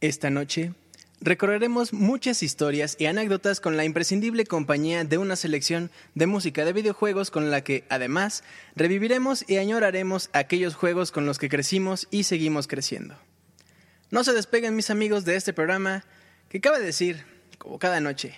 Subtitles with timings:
[0.00, 0.74] Esta noche
[1.20, 6.72] recorreremos muchas historias y anécdotas con la imprescindible compañía de una selección de música de
[6.72, 8.44] videojuegos con la que, además,
[8.76, 13.16] reviviremos y añoraremos aquellos juegos con los que crecimos y seguimos creciendo.
[14.10, 16.04] No se despeguen mis amigos de este programa
[16.48, 17.24] que cabe decir,
[17.58, 18.36] como cada noche,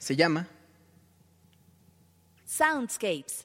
[0.00, 0.48] se llama
[2.44, 3.44] Soundscapes.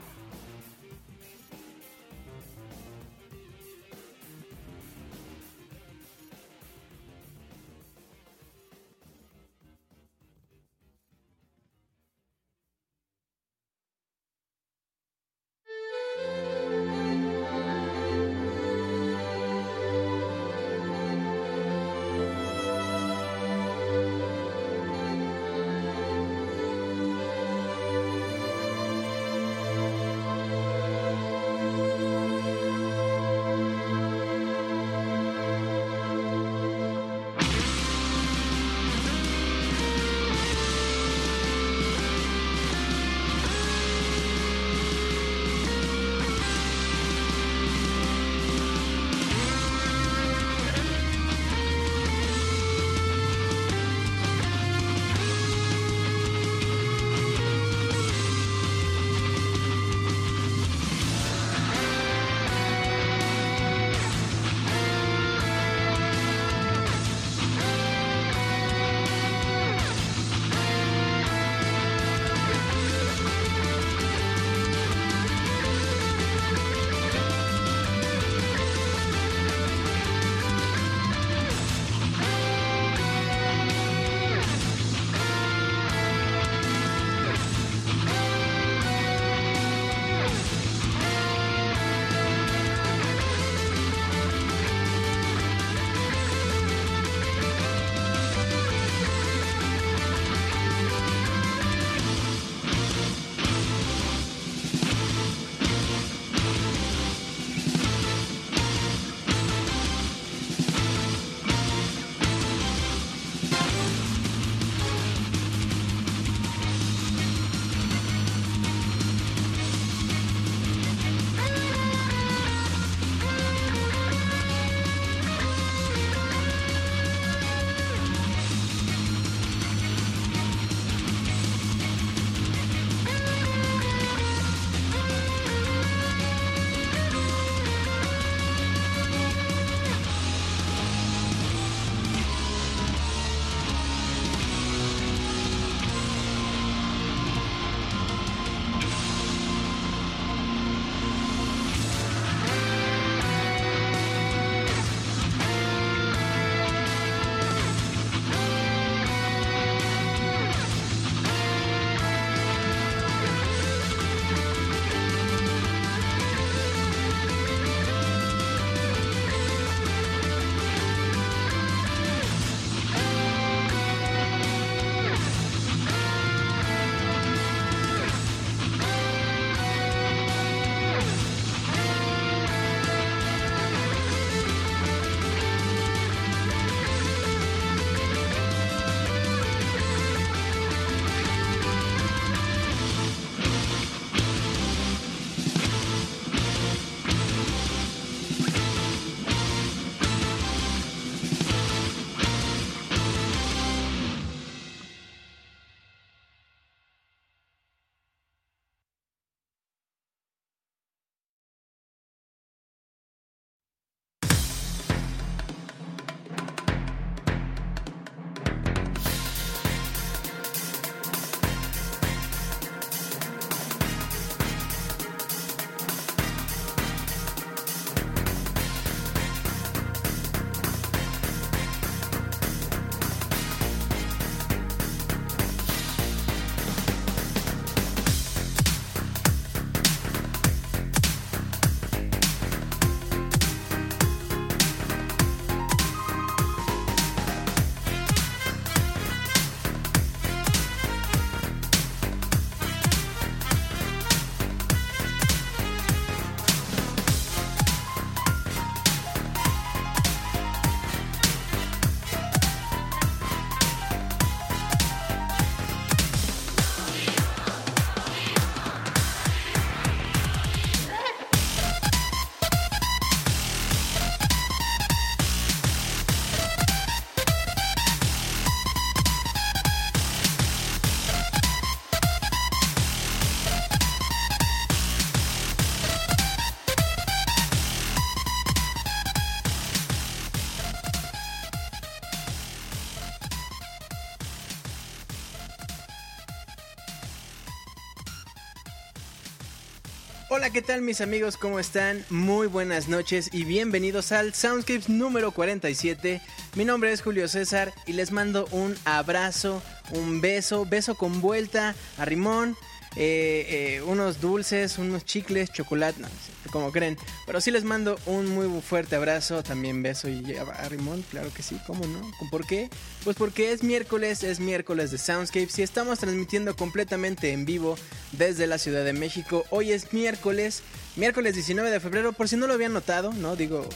[300.41, 301.37] Hola, ¿qué tal mis amigos?
[301.37, 302.03] ¿Cómo están?
[302.09, 306.19] Muy buenas noches y bienvenidos al Soundscapes número 47.
[306.55, 309.61] Mi nombre es Julio César y les mando un abrazo,
[309.91, 312.57] un beso, beso con vuelta a Rimón,
[312.95, 313.45] eh,
[313.77, 316.07] eh, unos dulces, unos chicles, chocolate, no,
[316.51, 316.97] como creen.
[317.25, 321.43] Pero sí les mando un muy fuerte abrazo, también beso y a Rimón, claro que
[321.43, 322.01] sí, ¿cómo no?
[322.29, 322.69] ¿Por qué?
[323.03, 327.75] Pues porque es miércoles, es miércoles de Soundscapes y estamos transmitiendo completamente en vivo
[328.11, 329.43] desde la Ciudad de México.
[329.49, 330.63] Hoy es miércoles,
[330.95, 333.35] miércoles 19 de febrero, por si no lo habían notado, ¿no?
[333.35, 333.67] Digo,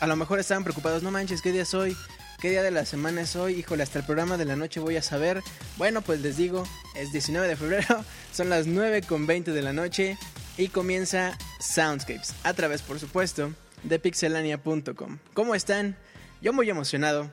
[0.00, 1.96] a lo mejor estaban preocupados, no manches, ¿qué día es hoy?
[2.40, 3.54] ¿Qué día de la semana es hoy?
[3.54, 5.40] Híjole, hasta el programa de la noche voy a saber.
[5.76, 6.64] Bueno, pues les digo,
[6.96, 10.18] es 19 de febrero, son las 9 con 20 de la noche
[10.56, 13.52] y comienza Soundscapes, a través, por supuesto,
[13.82, 15.18] de pixelania.com.
[15.34, 15.96] ¿Cómo están?
[16.40, 17.30] Yo muy emocionado,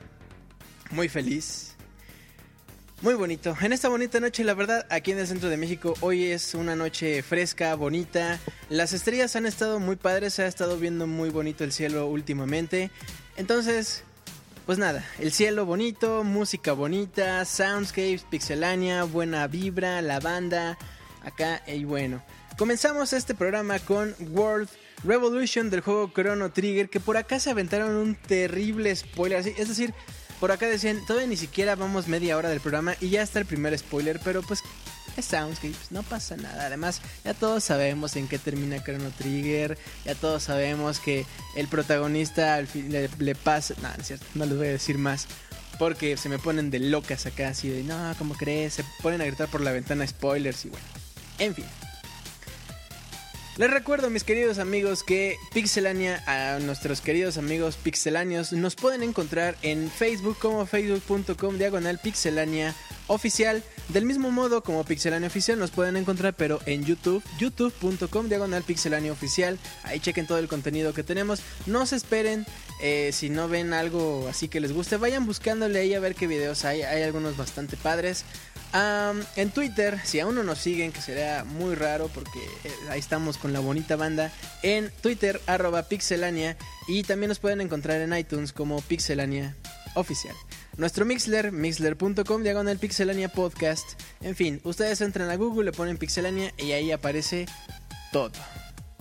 [0.91, 1.75] muy feliz,
[3.01, 3.55] muy bonito.
[3.61, 6.75] En esta bonita noche, la verdad, aquí en el centro de México, hoy es una
[6.75, 8.39] noche fresca, bonita.
[8.69, 12.91] Las estrellas han estado muy padres, se ha estado viendo muy bonito el cielo últimamente.
[13.37, 14.03] Entonces,
[14.65, 20.77] pues nada, el cielo bonito, música bonita, soundscapes, pixelania, buena vibra, la banda,
[21.23, 22.21] acá y bueno.
[22.59, 24.67] Comenzamos este programa con World
[25.05, 29.93] Revolution del juego Chrono Trigger, que por acá se aventaron un terrible spoiler, es decir,
[30.41, 33.45] por acá decían, todavía ni siquiera vamos media hora del programa y ya está el
[33.45, 34.61] primer spoiler, pero pues
[35.21, 36.65] Soundscapes, no pasa nada.
[36.65, 41.25] Además, ya todos sabemos en qué termina Chrono Trigger, ya todos sabemos que
[41.55, 43.73] el protagonista fin le, pasa...
[43.81, 45.27] No, es cierto, no les voy a decir más.
[45.77, 48.73] Porque se me ponen de locas acá, así de, no, ¿cómo crees?
[48.73, 50.85] Se ponen a gritar por la ventana spoilers y bueno.
[51.37, 51.65] En fin.
[53.59, 59.57] Les recuerdo, mis queridos amigos, que Pixelania, a nuestros queridos amigos pixelanios, nos pueden encontrar
[59.63, 62.73] en Facebook como facebook.com diagonal pixelania
[63.09, 63.61] oficial.
[63.89, 69.11] Del mismo modo como Pixelania Oficial nos pueden encontrar, pero en YouTube, youtube.com diagonal Pixelania
[69.11, 69.57] Oficial.
[69.83, 71.41] Ahí chequen todo el contenido que tenemos.
[71.65, 72.45] No se esperen,
[72.81, 76.27] eh, si no ven algo así que les guste, vayan buscándole ahí a ver qué
[76.27, 76.83] videos hay.
[76.83, 78.23] Hay algunos bastante padres.
[78.73, 83.37] En Twitter, si aún no nos siguen, que sería muy raro porque eh, ahí estamos
[83.37, 84.31] con la bonita banda.
[84.61, 86.57] En Twitter, arroba pixelania.
[86.87, 89.55] Y también nos pueden encontrar en iTunes como pixelania
[89.95, 90.35] oficial.
[90.77, 93.99] Nuestro Mixler, mixler.com, diagonal pixelania podcast.
[94.21, 97.47] En fin, ustedes entran a Google, le ponen pixelania y ahí aparece
[98.11, 98.31] todo.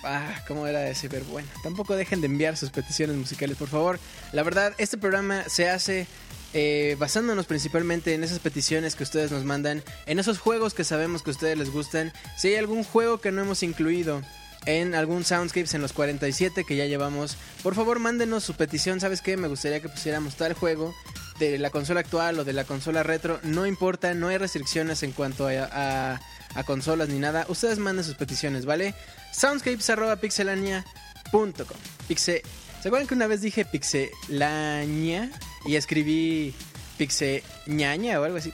[0.03, 1.33] ah, cómo era ese verbo.
[1.33, 3.99] Bueno, tampoco dejen de enviar sus peticiones musicales, por favor.
[4.31, 6.07] La verdad, este programa se hace
[6.53, 11.23] eh, basándonos principalmente en esas peticiones que ustedes nos mandan, en esos juegos que sabemos
[11.23, 12.13] que a ustedes les gustan.
[12.37, 14.21] Si hay algún juego que no hemos incluido
[14.65, 18.99] en algún Soundscapes en los 47 que ya llevamos, por favor mándenos su petición.
[18.99, 19.37] ¿Sabes qué?
[19.37, 20.93] Me gustaría que pusiéramos tal juego
[21.39, 25.11] de la consola actual o de la consola retro, no importa, no hay restricciones en
[25.11, 26.19] cuanto a,
[26.63, 27.45] consolas ni nada.
[27.49, 28.93] Ustedes manden sus peticiones, ¿vale?
[29.31, 31.77] Soundscapes.pixelania.com
[32.07, 32.43] Pixe
[32.81, 35.31] ¿Se acuerdan que una vez dije pixelania
[35.65, 36.53] y escribí
[36.97, 38.53] pixeñaña o algo así?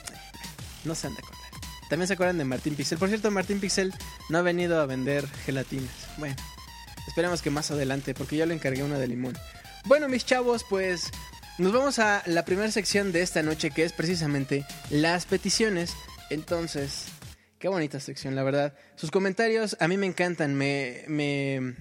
[0.86, 1.44] No se han de acordar.
[1.90, 2.98] También se acuerdan de Martín Pixel.
[2.98, 3.94] Por cierto, Martín Pixel
[4.30, 5.92] no ha venido a vender gelatinas.
[6.18, 6.36] Bueno,
[7.08, 9.38] esperemos que más adelante, porque yo le encargué una de limón.
[9.86, 11.12] Bueno, mis chavos, pues
[11.58, 15.94] nos vamos a la primera sección de esta noche que es precisamente las peticiones.
[16.30, 17.06] Entonces,
[17.64, 18.74] qué bonita sección, la verdad.
[18.98, 21.78] Sus comentarios a mí me encantan, me, me,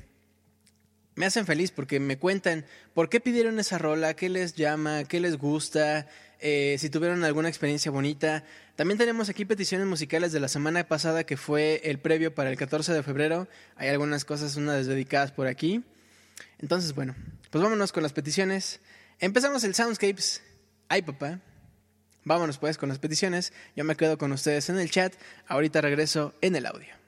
[1.16, 5.18] me hacen feliz porque me cuentan por qué pidieron esa rola, qué les llama, qué
[5.18, 6.06] les gusta,
[6.38, 8.44] eh, si tuvieron alguna experiencia bonita.
[8.76, 12.56] También tenemos aquí peticiones musicales de la semana pasada que fue el previo para el
[12.56, 13.48] 14 de febrero.
[13.74, 15.82] Hay algunas cosas, unas dedicadas por aquí.
[16.60, 17.16] Entonces, bueno,
[17.50, 18.78] pues vámonos con las peticiones.
[19.18, 20.44] Empezamos el Soundscapes.
[20.88, 21.40] Ay, papá.
[22.24, 23.52] Vámonos pues con las peticiones.
[23.76, 25.12] Yo me quedo con ustedes en el chat.
[25.46, 27.01] Ahorita regreso en el audio.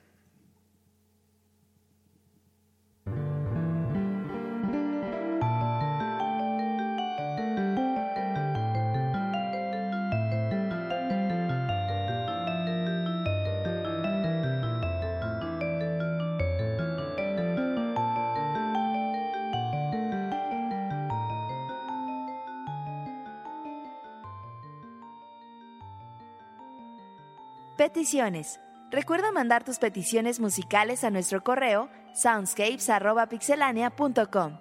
[27.84, 28.60] Peticiones.
[28.90, 34.58] Recuerda mandar tus peticiones musicales a nuestro correo soundscapes.pixelania.com.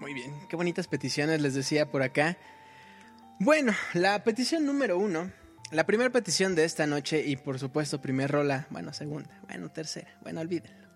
[0.00, 2.36] Muy bien, qué bonitas peticiones les decía por acá.
[3.38, 5.30] Bueno, la petición número uno
[5.70, 10.16] la primera petición de esta noche y por supuesto primer rola, bueno segunda, bueno tercera,
[10.22, 10.88] bueno olvídenlo.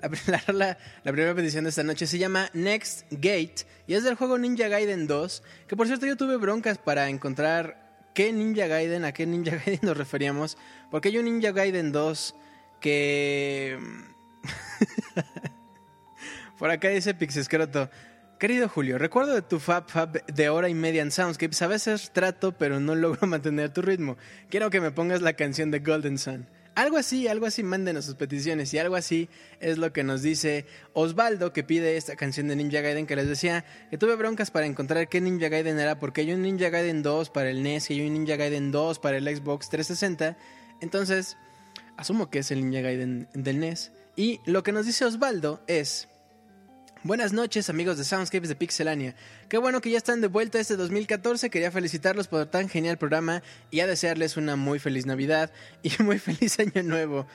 [0.00, 0.08] La,
[1.04, 4.68] la, primera petición de esta noche se llama Next Gate y es del juego Ninja
[4.68, 9.26] Gaiden 2, que por cierto yo tuve broncas para encontrar qué Ninja Gaiden, a qué
[9.26, 10.56] Ninja Gaiden nos referíamos,
[10.90, 12.34] porque hay un Ninja Gaiden 2
[12.80, 13.78] que...
[16.58, 17.90] por acá dice Pixescroto,
[18.38, 21.60] Querido Julio, recuerdo de tu Fab Fab de hora y media en Soundscapes.
[21.60, 24.16] A veces trato, pero no logro mantener tu ritmo.
[24.48, 26.46] Quiero que me pongas la canción de Golden Sun.
[26.76, 28.72] Algo así, algo así, mándenos sus peticiones.
[28.72, 29.28] Y algo así
[29.58, 33.26] es lo que nos dice Osvaldo, que pide esta canción de Ninja Gaiden, que les
[33.26, 37.02] decía que tuve broncas para encontrar qué Ninja Gaiden era, porque hay un Ninja Gaiden
[37.02, 40.38] 2 para el NES y hay un Ninja Gaiden 2 para el Xbox 360.
[40.80, 41.36] Entonces,
[41.96, 43.90] asumo que es el Ninja Gaiden del NES.
[44.14, 46.07] Y lo que nos dice Osvaldo es
[47.04, 49.14] Buenas noches amigos de Soundscapes de Pixelania.
[49.48, 51.48] Qué bueno que ya están de vuelta este 2014.
[51.48, 55.52] Quería felicitarlos por tan genial programa y a desearles una muy feliz Navidad
[55.84, 57.26] y muy feliz Año Nuevo.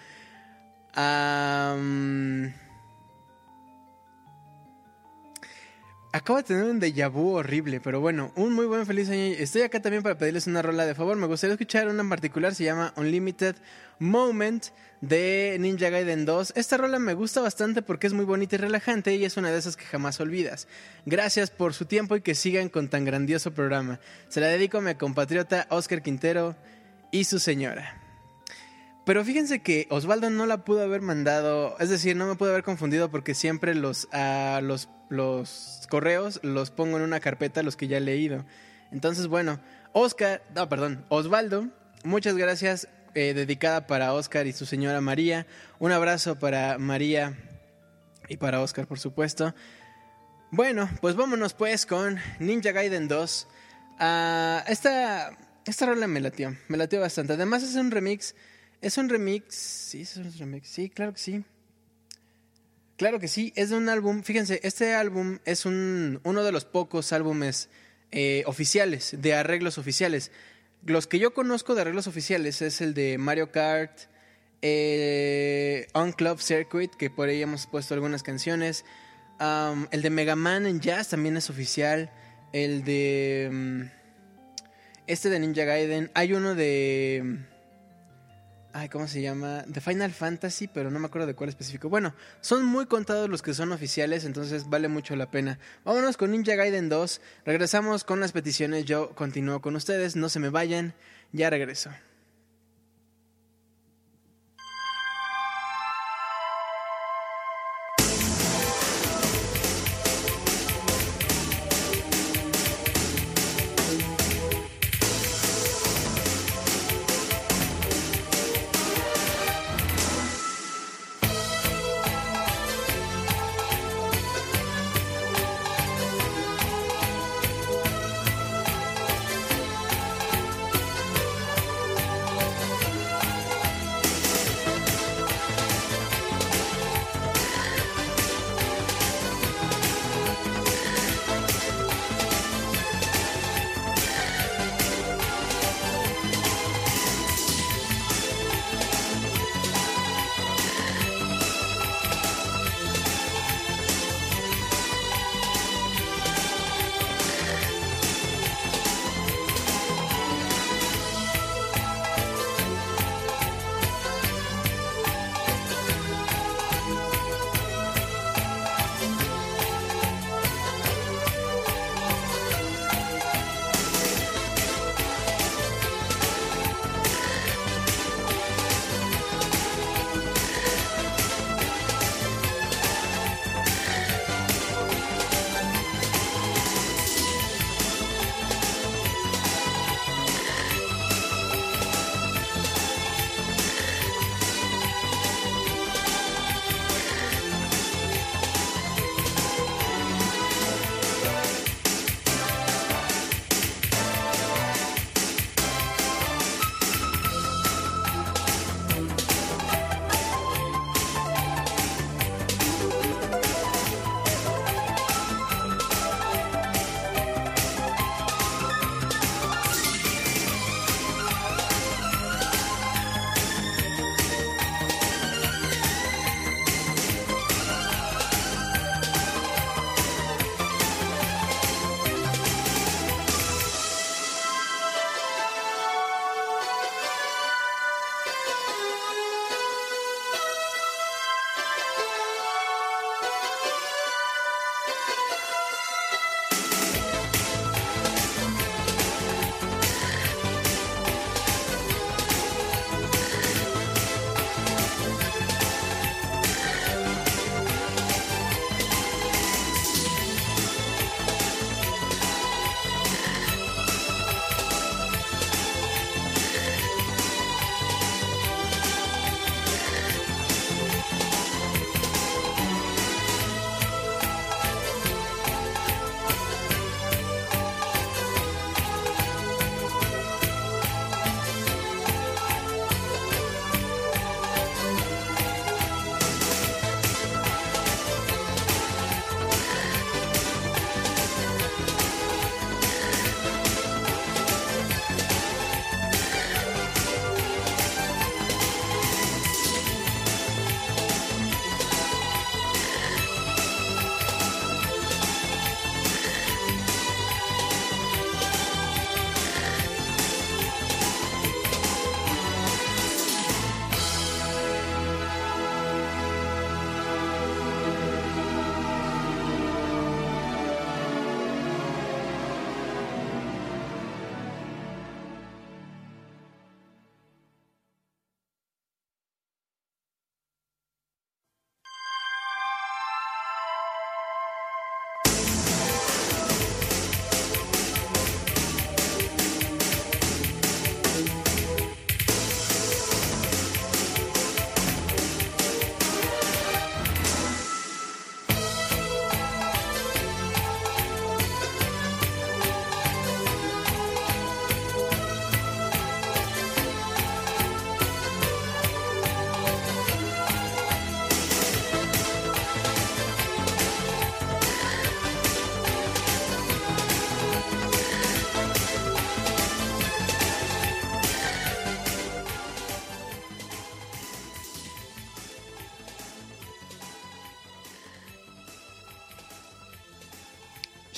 [6.15, 9.33] Acabo de tener un déjà vu horrible, pero bueno, un muy buen feliz año.
[9.35, 11.17] Estoy acá también para pedirles una rola de favor.
[11.17, 13.55] Me gustaría escuchar una en particular, se llama Unlimited
[13.97, 14.65] Moment
[15.01, 16.53] de Ninja Gaiden 2.
[16.55, 19.57] Esta rola me gusta bastante porque es muy bonita y relajante y es una de
[19.57, 20.67] esas que jamás olvidas.
[21.07, 23.99] Gracias por su tiempo y que sigan con tan grandioso programa.
[24.29, 26.55] Se la dedico a mi compatriota Oscar Quintero
[27.09, 28.02] y su señora.
[29.05, 32.63] Pero fíjense que Osvaldo no la pudo haber mandado, es decir, no me pudo haber
[32.63, 34.07] confundido porque siempre los,
[34.61, 38.45] los, los correos los pongo en una carpeta, los que ya he leído.
[38.91, 39.59] Entonces, bueno,
[39.91, 41.67] Oscar, no, perdón, Osvaldo,
[42.05, 45.47] muchas gracias, eh, dedicada para Oscar y su señora María.
[45.79, 47.37] Un abrazo para María
[48.29, 49.53] y para Oscar, por supuesto.
[50.49, 53.47] Bueno, pues vámonos pues con Ninja Gaiden 2.
[53.99, 57.33] Uh, esta, esta rola me latió, me latió bastante.
[57.33, 58.33] Además es un remix
[58.83, 59.55] es un remix.
[59.55, 60.67] Sí, es un remix.
[60.67, 61.43] Sí, claro que sí.
[62.97, 63.53] Claro que sí.
[63.55, 64.23] Es de un álbum.
[64.23, 67.69] Fíjense, este álbum es un, uno de los pocos álbumes
[68.11, 70.31] eh, oficiales, de arreglos oficiales.
[70.85, 73.97] Los que yo conozco de arreglos oficiales es el de Mario Kart,
[74.61, 78.83] eh, On Club Circuit, que por ahí hemos puesto algunas canciones.
[79.91, 82.11] el de Mega Man en Jazz también es oficial.
[82.51, 83.49] El de.
[83.49, 83.81] Mm,
[85.07, 86.11] este de Ninja Gaiden.
[86.13, 87.52] Hay uno de.
[88.75, 89.63] Ay, ¿cómo se llama?
[89.67, 91.89] De Final Fantasy, pero no me acuerdo de cuál específico.
[91.89, 95.59] Bueno, son muy contados los que son oficiales, entonces vale mucho la pena.
[95.85, 97.21] Vámonos con Ninja Gaiden 2.
[97.45, 98.85] Regresamos con las peticiones.
[98.85, 100.15] Yo continúo con ustedes.
[100.15, 100.95] No se me vayan.
[101.31, 101.91] Ya regreso.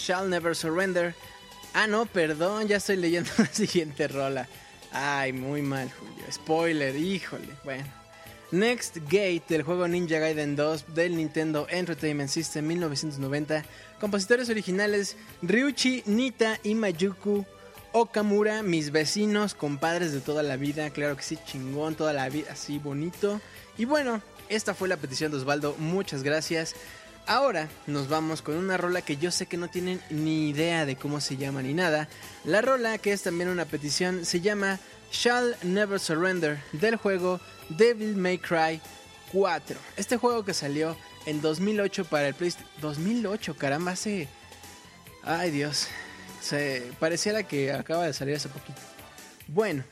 [0.05, 1.15] Shall Never Surrender.
[1.73, 4.47] Ah, no, perdón, ya estoy leyendo la siguiente rola.
[4.91, 6.31] Ay, muy mal, Julio.
[6.31, 7.49] Spoiler, híjole.
[7.63, 7.85] Bueno.
[8.51, 13.65] Next Gate del juego Ninja Gaiden 2 del Nintendo Entertainment System 1990.
[13.99, 17.43] Compositores originales Ryuichi, Nita y Mayuku
[17.91, 20.91] Okamura, mis vecinos, compadres de toda la vida.
[20.91, 23.41] Claro que sí, chingón, toda la vida, así bonito.
[23.77, 25.75] Y bueno, esta fue la petición de Osvaldo.
[25.79, 26.75] Muchas gracias.
[27.27, 30.95] Ahora nos vamos con una rola que yo sé que no tienen ni idea de
[30.95, 32.07] cómo se llama ni nada.
[32.43, 34.79] La rola, que es también una petición, se llama
[35.11, 38.79] Shall Never Surrender del juego Devil May Cry
[39.31, 39.75] 4.
[39.97, 42.69] Este juego que salió en 2008 para el PlayStation.
[42.81, 44.27] 2008, caramba, hace.
[45.23, 45.87] Ay Dios.
[46.41, 48.79] Se pareciera que acaba de salir hace poquito.
[49.47, 49.83] Bueno.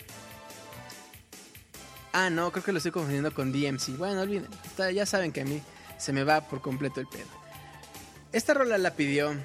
[2.11, 3.97] Ah, no, creo que lo estoy confundiendo con DMC.
[3.97, 4.47] Bueno, olviden.
[4.93, 5.63] Ya saben que a mí
[6.03, 7.29] se me va por completo el pedo.
[8.33, 9.35] Esta rola la pidió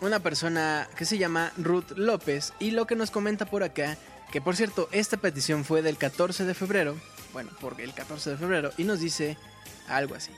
[0.00, 3.98] una persona que se llama Ruth López y lo que nos comenta por acá,
[4.32, 6.96] que por cierto, esta petición fue del 14 de febrero,
[7.32, 9.36] bueno, porque el 14 de febrero, y nos dice
[9.88, 10.32] algo así.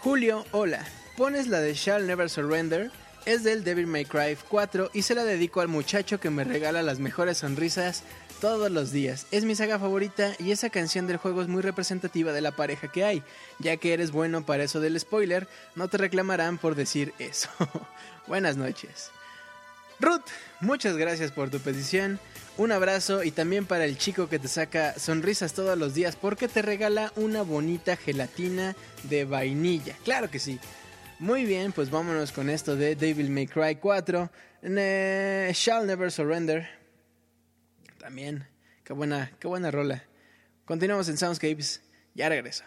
[0.00, 0.84] Julio, hola,
[1.16, 2.90] pones la de Shall Never Surrender,
[3.26, 6.82] es del Devil May Cry 4 y se la dedico al muchacho que me regala
[6.82, 8.04] las mejores sonrisas
[8.40, 9.26] todos los días.
[9.30, 12.88] Es mi saga favorita y esa canción del juego es muy representativa de la pareja
[12.88, 13.22] que hay.
[13.58, 17.48] Ya que eres bueno para eso del spoiler, no te reclamarán por decir eso.
[18.26, 19.10] Buenas noches.
[20.00, 20.26] Ruth,
[20.60, 22.20] muchas gracias por tu petición.
[22.56, 26.48] Un abrazo y también para el chico que te saca sonrisas todos los días porque
[26.48, 29.94] te regala una bonita gelatina de vainilla.
[30.04, 30.58] Claro que sí.
[31.18, 34.30] Muy bien, pues vámonos con esto de Devil May Cry 4.
[34.62, 36.77] Shall Never Surrender.
[38.08, 38.48] También,
[38.84, 40.02] qué buena, qué buena rola.
[40.64, 41.82] Continuamos en Soundscapes.
[42.14, 42.64] Ya regreso.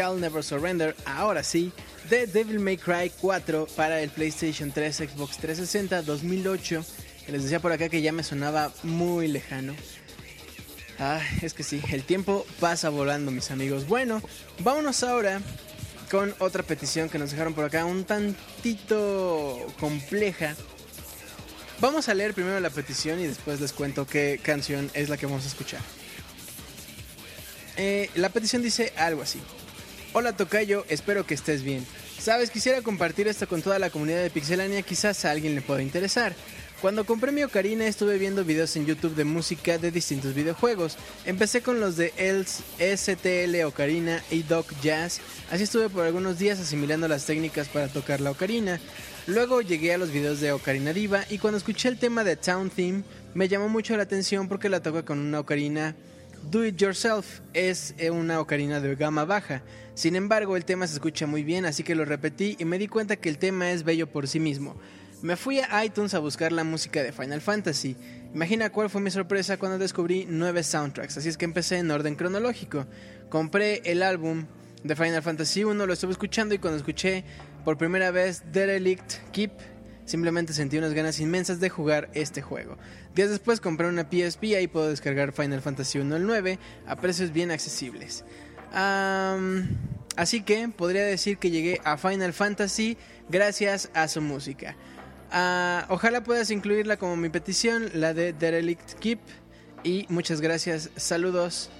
[0.00, 1.72] Shall Never Surrender, ahora sí,
[2.08, 6.84] The Devil May Cry 4 para el PlayStation 3, Xbox 360 2008.
[7.28, 9.74] Les decía por acá que ya me sonaba muy lejano.
[10.98, 13.86] Ah, es que sí, el tiempo pasa volando, mis amigos.
[13.88, 14.22] Bueno,
[14.60, 15.42] vámonos ahora
[16.10, 20.56] con otra petición que nos dejaron por acá, un tantito compleja.
[21.78, 25.26] Vamos a leer primero la petición y después les cuento qué canción es la que
[25.26, 25.82] vamos a escuchar.
[27.76, 29.42] Eh, la petición dice algo así.
[30.12, 31.86] Hola Tocayo, espero que estés bien.
[32.18, 35.82] Sabes, quisiera compartir esto con toda la comunidad de Pixelania, quizás a alguien le pueda
[35.82, 36.34] interesar.
[36.80, 40.96] Cuando compré mi Ocarina estuve viendo videos en YouTube de música de distintos videojuegos.
[41.26, 45.20] Empecé con los de Els, STL Ocarina y Doc Jazz.
[45.52, 48.80] Así estuve por algunos días asimilando las técnicas para tocar la ocarina.
[49.28, 52.68] Luego llegué a los videos de Ocarina Diva y cuando escuché el tema de Town
[52.68, 55.94] Theme me llamó mucho la atención porque la toca con una ocarina
[56.50, 57.40] Do It Yourself.
[57.52, 59.62] Es eh, una ocarina de gama baja.
[59.94, 62.88] Sin embargo, el tema se escucha muy bien, así que lo repetí y me di
[62.88, 64.76] cuenta que el tema es bello por sí mismo.
[65.22, 67.94] Me fui a iTunes a buscar la música de Final Fantasy.
[68.32, 72.14] Imagina cuál fue mi sorpresa cuando descubrí nueve soundtracks, así es que empecé en orden
[72.14, 72.86] cronológico.
[73.28, 74.46] Compré el álbum
[74.82, 77.24] de Final Fantasy 1, lo estuve escuchando y cuando escuché
[77.64, 79.52] por primera vez Derelict Keep,
[80.06, 82.78] simplemente sentí unas ganas inmensas de jugar este juego.
[83.14, 86.96] Días después compré una PSP y ahí puedo descargar Final Fantasy 1 el 9 a
[86.96, 88.24] precios bien accesibles
[90.16, 92.96] así que podría decir que llegué a Final Fantasy
[93.28, 94.76] gracias a su música.
[95.30, 99.20] Ah, ojalá puedas incluirla como mi petición, la de Derelict Keep.
[99.82, 100.90] Y muchas gracias.
[100.96, 101.70] Saludos,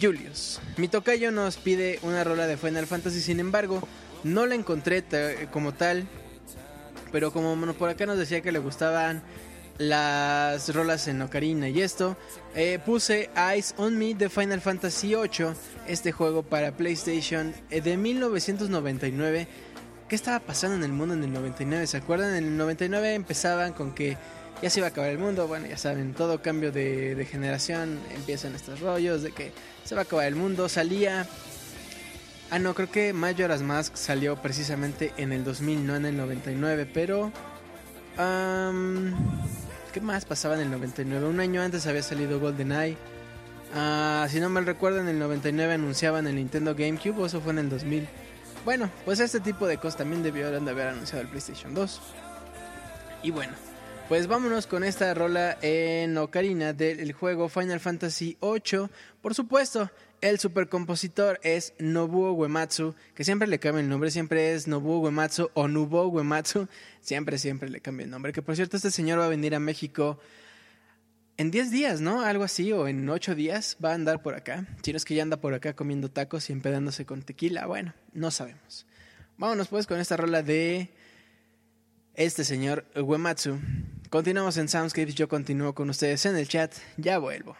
[0.00, 0.60] Julius.
[0.76, 3.86] Mi tocayo nos pide una rola de Final Fantasy, sin embargo,
[4.24, 5.04] no la encontré
[5.52, 6.06] como tal.
[7.12, 9.22] Pero como por acá nos decía que le gustaban
[9.78, 12.16] las rolas en Ocarina y esto,
[12.54, 15.54] eh, puse Eyes on Me de Final Fantasy VIII,
[15.86, 19.46] este juego para PlayStation eh, de 1999.
[20.08, 21.86] ¿Qué estaba pasando en el mundo en el 99?
[21.86, 22.34] ¿Se acuerdan?
[22.34, 24.16] En el 99 empezaban con que
[24.62, 25.46] ya se iba a acabar el mundo.
[25.46, 29.52] Bueno, ya saben, todo cambio de, de generación empiezan estos rollos de que
[29.84, 30.68] se va a acabar el mundo.
[30.68, 31.26] Salía.
[32.50, 36.90] Ah, no, creo que Majora's Mask salió precisamente en el 2000, no en el 99,
[36.92, 37.30] pero.
[39.92, 41.26] ¿Qué más pasaba en el 99?
[41.26, 42.96] Un año antes había salido GoldenEye.
[43.74, 47.52] Ah, si no mal recuerdo, en el 99 anunciaban el Nintendo GameCube, o eso fue
[47.52, 48.06] en el 2000.
[48.64, 52.00] Bueno, pues este tipo de cosas también debieron de haber anunciado el PlayStation 2.
[53.22, 53.54] Y bueno,
[54.08, 58.88] pues vámonos con esta rola en Ocarina del juego Final Fantasy VIII.
[59.22, 64.66] Por supuesto, el supercompositor es Nobuo Uematsu, que siempre le cambia el nombre, siempre es
[64.66, 66.68] Nobuo Uematsu o Nubo Uematsu,
[67.00, 68.32] siempre, siempre le cambia el nombre.
[68.32, 70.18] Que por cierto, este señor va a venir a México
[71.36, 72.22] en 10 días, ¿no?
[72.22, 74.66] Algo así, o en 8 días va a andar por acá.
[74.82, 77.94] Si no es que ya anda por acá comiendo tacos y empedándose con tequila, bueno,
[78.12, 78.86] no sabemos.
[79.36, 80.90] Vámonos pues con esta rola de
[82.14, 83.60] este señor Uematsu.
[84.10, 87.56] Continuamos en Soundscapes, yo continúo con ustedes en el chat, ya vuelvo.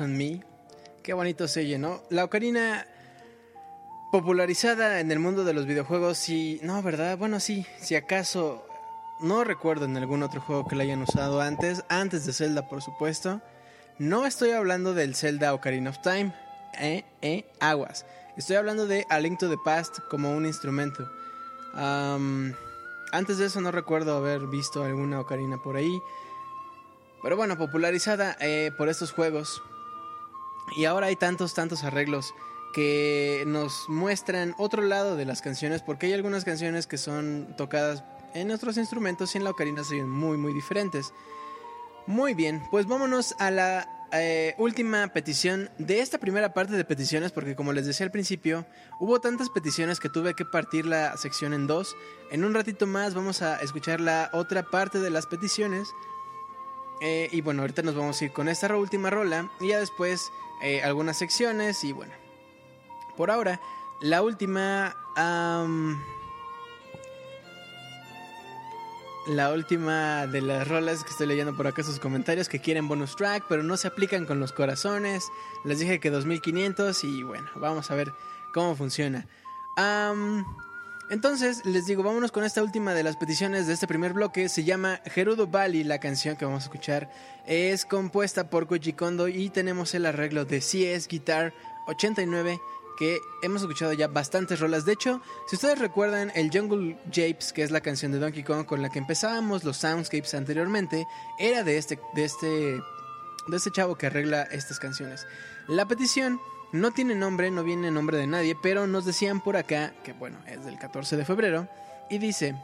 [0.00, 0.42] On Me.
[1.02, 1.80] Qué bonito se oye.
[2.10, 2.86] La ocarina
[4.10, 7.16] popularizada en el mundo de los videojuegos, sí, no, ¿verdad?
[7.16, 8.66] Bueno, sí, si acaso
[9.20, 12.82] no recuerdo en algún otro juego que la hayan usado antes, antes de Zelda, por
[12.82, 13.40] supuesto.
[13.98, 16.34] No estoy hablando del Zelda Ocarina of Time,
[16.80, 18.04] eh, eh, aguas.
[18.36, 21.08] Estoy hablando de A Link to the Past como un instrumento.
[23.12, 26.00] antes de eso no recuerdo haber visto alguna ocarina por ahí.
[27.22, 29.62] Pero bueno, popularizada eh, por estos juegos.
[30.76, 32.34] Y ahora hay tantos, tantos arreglos
[32.74, 38.04] que nos muestran otro lado de las canciones, porque hay algunas canciones que son tocadas
[38.34, 41.12] en otros instrumentos y en la ocarina se ven muy, muy diferentes.
[42.06, 47.32] Muy bien, pues vámonos a la eh, última petición de esta primera parte de peticiones,
[47.32, 48.66] porque como les decía al principio,
[49.00, 51.96] hubo tantas peticiones que tuve que partir la sección en dos.
[52.30, 55.88] En un ratito más vamos a escuchar la otra parte de las peticiones.
[57.00, 60.32] Eh, y bueno, ahorita nos vamos a ir con esta última rola y ya después
[60.62, 62.12] eh, algunas secciones y bueno.
[63.16, 63.60] Por ahora,
[64.00, 64.96] la última...
[69.26, 73.16] la última de las rolas que estoy leyendo por acá sus comentarios que quieren bonus
[73.16, 75.30] track, pero no se aplican con los corazones.
[75.64, 78.12] Les dije que 2500 y bueno, vamos a ver
[78.52, 79.26] cómo funciona.
[81.08, 84.48] Entonces, les digo, vámonos con esta última de las peticiones de este primer bloque.
[84.48, 87.10] Se llama Gerudo Bali, la canción que vamos a escuchar.
[87.46, 91.54] Es compuesta por Koji Kondo y tenemos el arreglo de CS Guitar
[91.86, 92.60] 89
[92.96, 94.84] que hemos escuchado ya bastantes rolas.
[94.84, 98.66] De hecho, si ustedes recuerdan el Jungle Japes, que es la canción de Donkey Kong
[98.66, 101.06] con la que empezábamos los soundscapes anteriormente,
[101.38, 105.26] era de este, de este, de este chavo que arregla estas canciones.
[105.68, 106.40] La petición
[106.76, 110.38] no tiene nombre, no viene nombre de nadie, pero nos decían por acá, que bueno,
[110.46, 111.68] es del 14 de febrero,
[112.08, 112.54] y dice,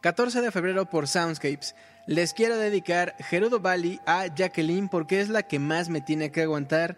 [0.00, 1.74] 14 de febrero por Soundscapes,
[2.06, 6.42] les quiero dedicar Gerudo Bali a Jacqueline porque es la que más me tiene que
[6.42, 6.96] aguantar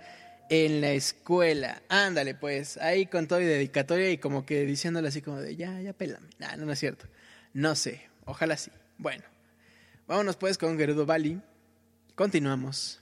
[0.51, 1.83] en la escuela.
[1.89, 5.81] Ándale, pues, ahí con todo y dedicatoria y como que diciéndole así como de, ya,
[5.81, 6.29] ya pélame.
[6.39, 7.07] No, no es cierto.
[7.55, 8.71] No sé, ojalá sí.
[8.99, 9.25] Bueno,
[10.07, 11.41] vámonos pues con Gerudo Bali.
[12.15, 13.01] Continuamos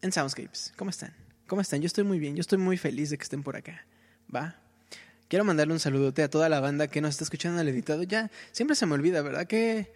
[0.00, 0.72] en Soundscapes.
[0.76, 1.23] ¿Cómo están?
[1.46, 1.80] ¿Cómo están?
[1.80, 3.86] Yo estoy muy bien, yo estoy muy feliz de que estén por acá.
[4.34, 4.56] ¿Va?
[5.28, 8.02] Quiero mandarle un saludote a toda la banda que nos está escuchando al editado.
[8.02, 9.46] Ya, siempre se me olvida, ¿verdad?
[9.46, 9.92] Qué,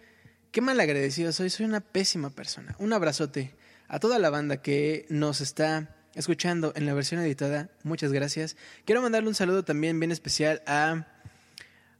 [0.51, 1.49] qué mal agradecido soy.
[1.49, 2.75] Soy una pésima persona.
[2.79, 3.53] Un abrazote
[3.87, 8.55] a toda la banda que nos está escuchando en la versión editada, muchas gracias.
[8.85, 11.07] Quiero mandarle un saludo también bien especial a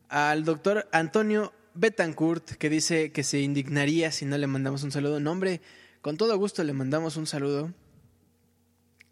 [0.10, 5.20] al doctor Antonio Betancourt, que dice que se indignaría si no le mandamos un saludo.
[5.20, 5.62] No, hombre,
[6.02, 7.74] con todo gusto le mandamos un saludo.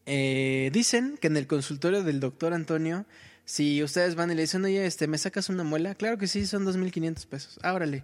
[0.08, 3.06] Eh, dicen que en el consultorio del doctor Antonio,
[3.44, 5.96] si ustedes van y le dicen, oye, este, ¿me sacas una muela?
[5.96, 7.60] Claro que sí, son 2.500 pesos.
[7.62, 8.04] Ábrale.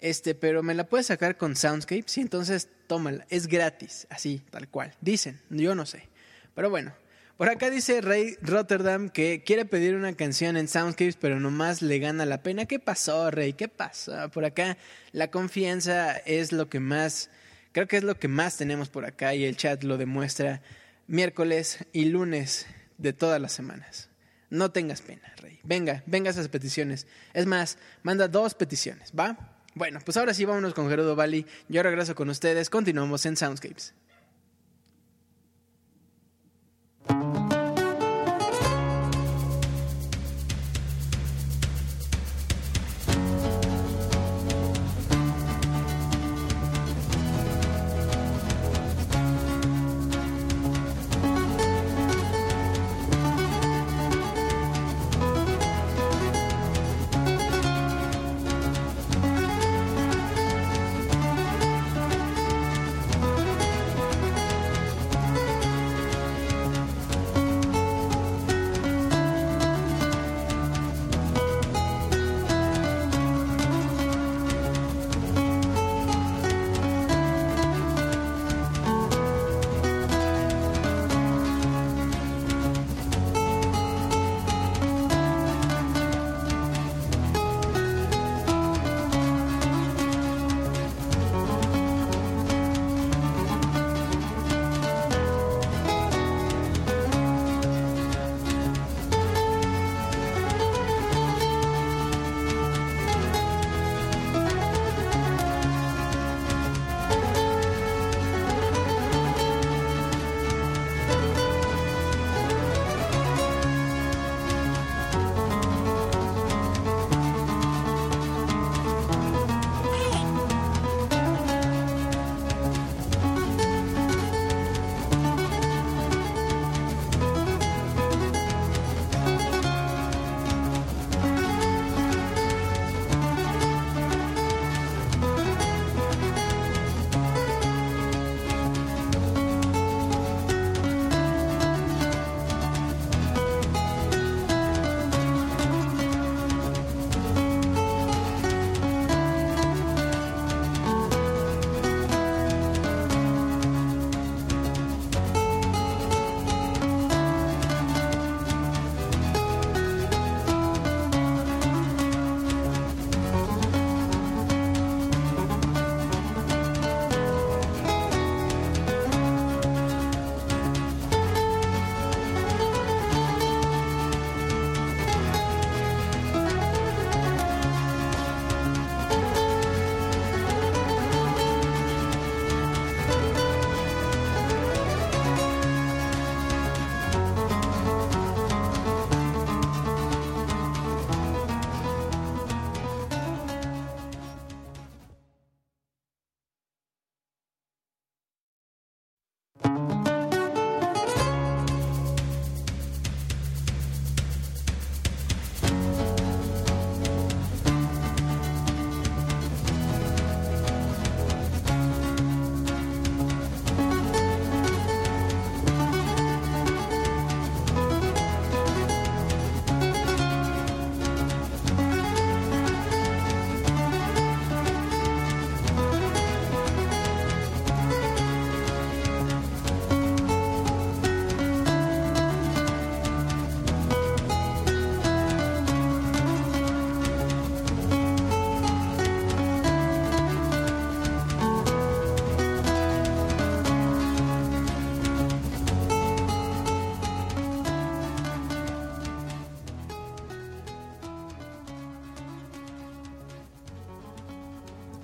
[0.00, 4.68] Este, pero me la puedes sacar con Soundscape, sí, entonces tómala, es gratis, así, tal
[4.68, 4.94] cual.
[5.00, 6.08] Dicen, yo no sé.
[6.54, 6.94] Pero bueno,
[7.36, 11.98] por acá dice Rey Rotterdam que quiere pedir una canción en Soundscapes, pero nomás le
[11.98, 12.66] gana la pena.
[12.66, 13.52] ¿Qué pasó, Rey?
[13.54, 14.30] ¿Qué pasó?
[14.30, 14.78] Por acá
[15.12, 17.28] la confianza es lo que más,
[17.72, 20.62] creo que es lo que más tenemos por acá y el chat lo demuestra
[21.10, 24.08] miércoles y lunes de todas las semanas.
[24.48, 25.60] No tengas pena, Rey.
[25.62, 27.06] Venga, venga esas peticiones.
[27.34, 29.58] Es más, manda dos peticiones, ¿va?
[29.74, 31.46] Bueno, pues ahora sí vámonos con Gerudo Bali.
[31.68, 32.70] Yo regreso con ustedes.
[32.70, 33.94] Continuamos en Soundscapes.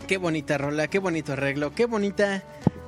[0.07, 2.41] Qué bonita rola, qué bonito arreglo, qué bonita,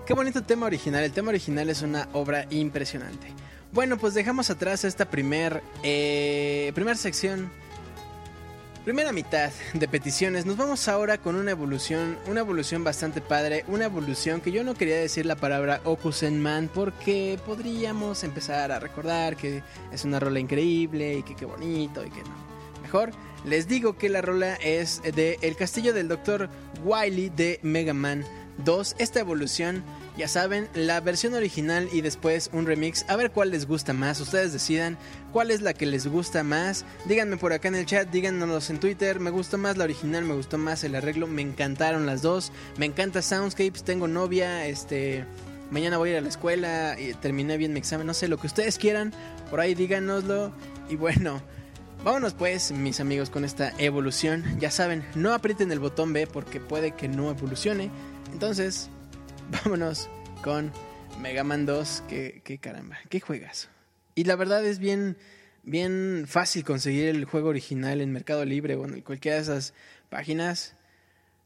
[0.07, 1.03] qué bonito tema original.
[1.03, 3.27] El tema original es una obra impresionante.
[3.73, 7.51] Bueno, pues dejamos atrás esta primer, eh, primera sección,
[8.85, 10.47] primera mitad de peticiones.
[10.47, 14.75] Nos vamos ahora con una evolución, una evolución bastante padre, una evolución que yo no
[14.75, 21.15] quería decir la palabra Okusenman porque podríamos empezar a recordar que es una rola increíble
[21.15, 22.58] y que qué bonito y que no.
[23.45, 26.49] Les digo que la rola es de El Castillo del Dr.
[26.85, 28.25] Wily de Mega Man
[28.65, 28.97] 2.
[28.99, 29.85] Esta evolución,
[30.17, 33.05] ya saben, la versión original y después un remix.
[33.09, 34.21] A ver cuál les gusta más.
[34.21, 34.99] Ustedes decidan
[35.33, 36.85] cuál es la que les gusta más.
[37.05, 39.21] Díganme por acá en el chat, díganos en Twitter.
[39.21, 41.27] Me gustó más la original, me gustó más el arreglo.
[41.27, 42.53] Me encantaron las dos.
[42.77, 43.85] Me encanta Soundscapes.
[43.85, 45.25] Tengo novia, este.
[45.71, 48.07] Mañana voy a ir a la escuela y terminé bien mi examen.
[48.07, 49.13] No sé, lo que ustedes quieran.
[49.51, 50.53] Por ahí díganoslo.
[50.89, 51.41] Y bueno.
[52.05, 54.45] Vámonos pues, mis amigos, con esta evolución.
[54.61, 57.91] Ya saben, no aprieten el botón B porque puede que no evolucione.
[58.33, 58.89] Entonces,
[59.65, 60.09] vámonos
[60.43, 60.73] con
[61.21, 62.05] Mega Man 2.
[62.09, 63.69] Que, caramba, qué juegas.
[64.15, 65.19] Y la verdad es bien,
[65.65, 69.75] bien fácil conseguir el juego original en Mercado Libre o en cualquiera de esas
[70.09, 70.75] páginas.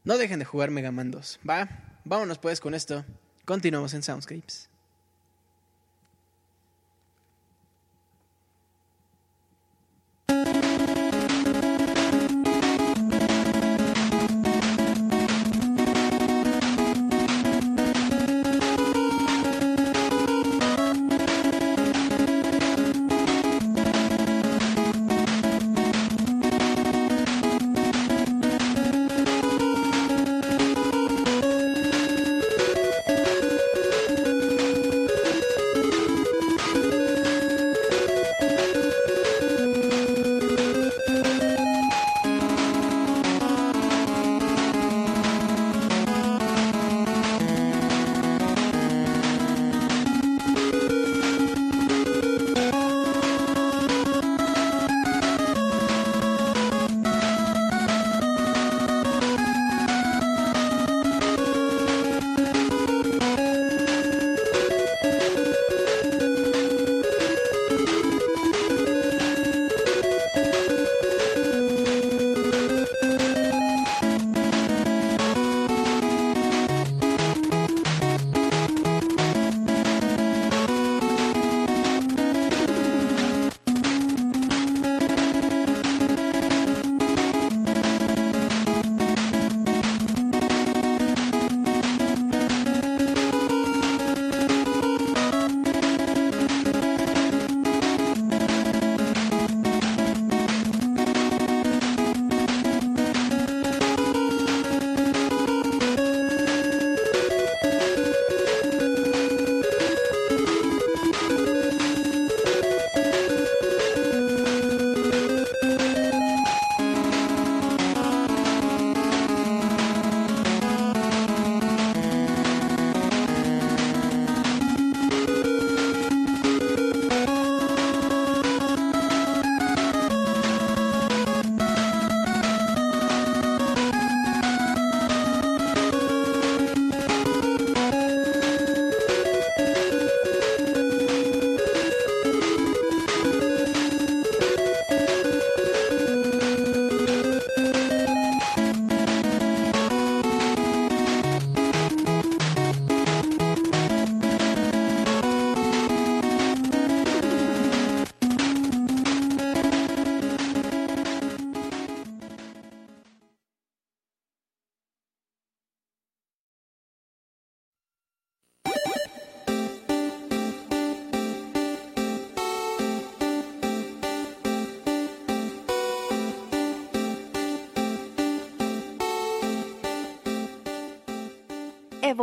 [0.03, 1.39] No dejen de jugar Mega Man 2.
[1.49, 1.67] Va,
[2.05, 3.03] vámonos pues con esto.
[3.45, 4.69] Continuamos en Soundscapes.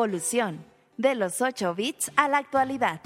[0.01, 0.65] Evolución,
[0.97, 3.03] de los 8 bits a la actualidad.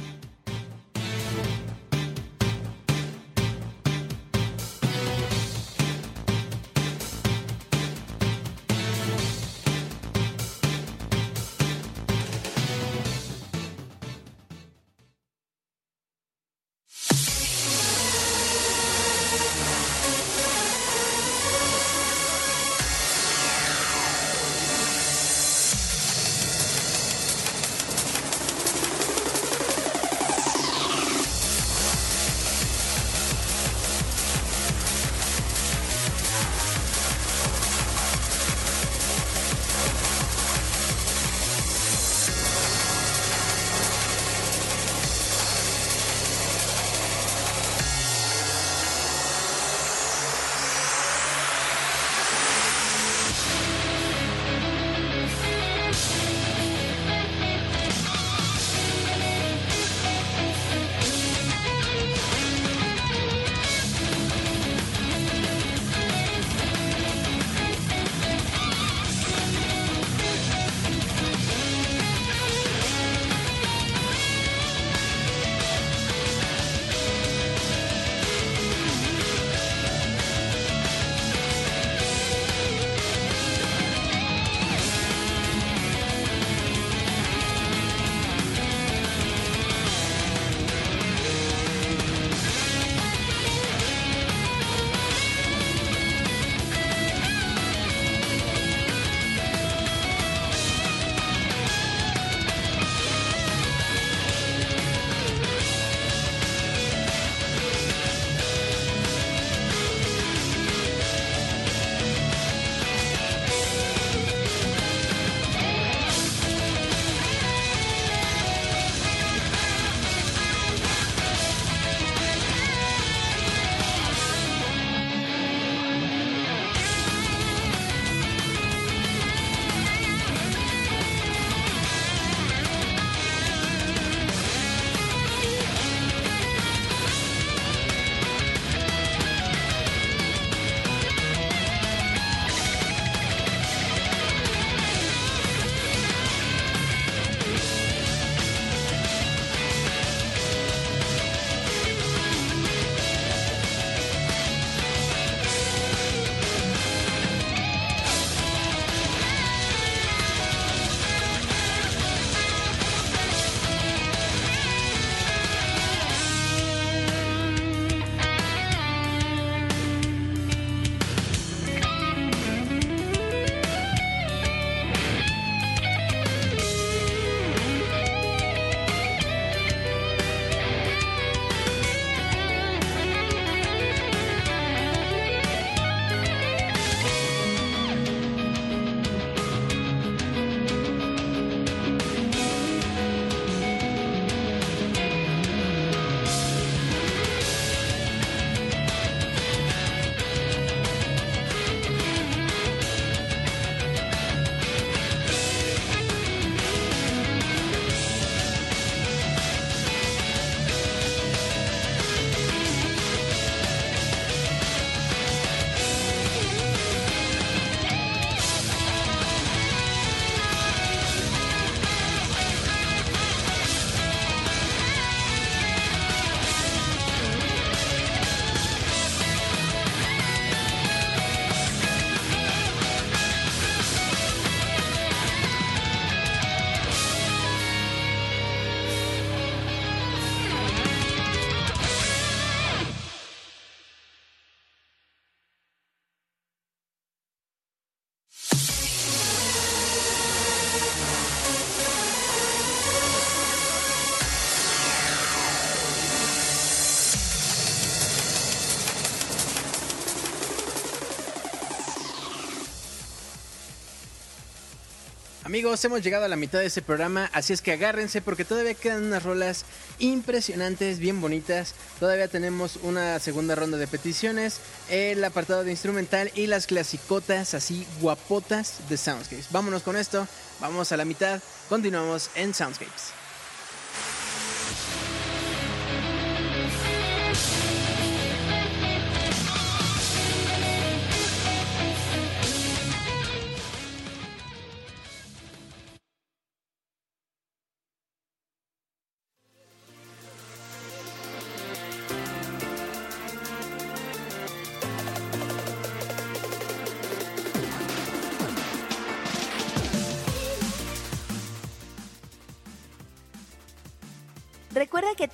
[265.55, 268.75] Amigos, hemos llegado a la mitad de este programa, así es que agárrense porque todavía
[268.75, 269.65] quedan unas rolas
[270.01, 271.77] impresionantes, bien bonitas.
[272.01, 274.59] Todavía tenemos una segunda ronda de peticiones,
[274.91, 279.53] el apartado de instrumental y las clasicotas así guapotas de Soundscapes.
[279.53, 280.27] Vámonos con esto,
[280.59, 283.24] vamos a la mitad, continuamos en Soundscapes.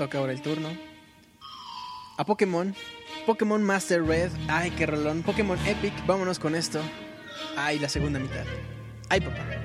[0.00, 0.70] Toca ahora el turno.
[2.16, 2.74] A Pokémon.
[3.26, 4.30] Pokémon Master Red.
[4.48, 5.22] Ay, qué rolón.
[5.22, 5.92] Pokémon Epic.
[6.06, 6.80] Vámonos con esto.
[7.54, 8.46] Ay, la segunda mitad.
[9.10, 9.59] Ay, papá.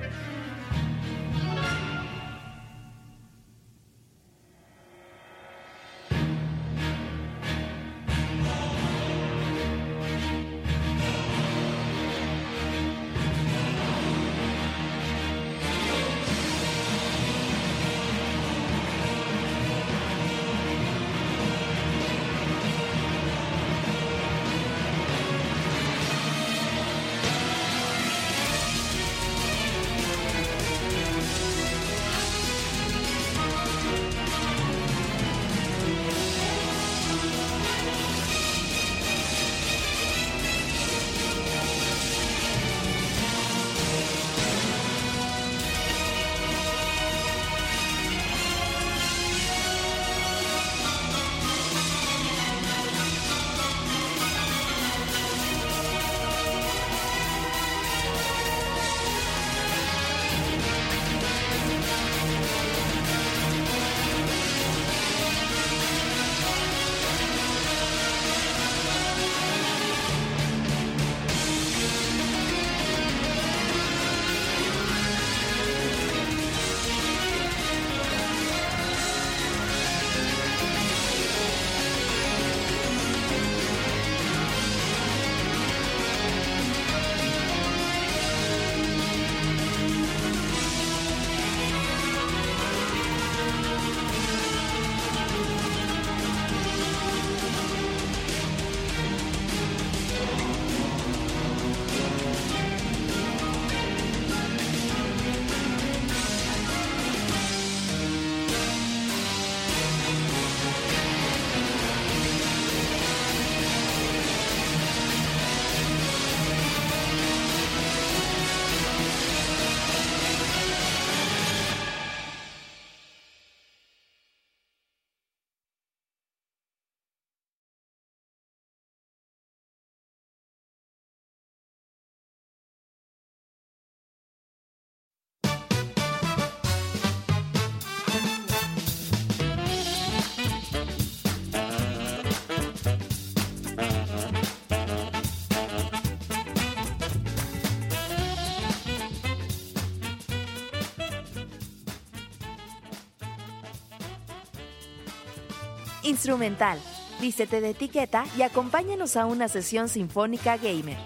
[156.16, 156.78] Instrumental.
[157.20, 160.96] Vístete de etiqueta y acompáñanos a una sesión sinfónica gamer.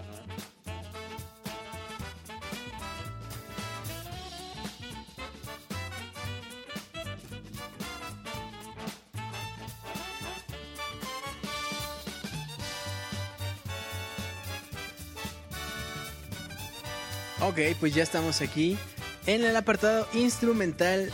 [17.40, 18.78] Ok, pues ya estamos aquí
[19.26, 21.10] en el apartado instrumental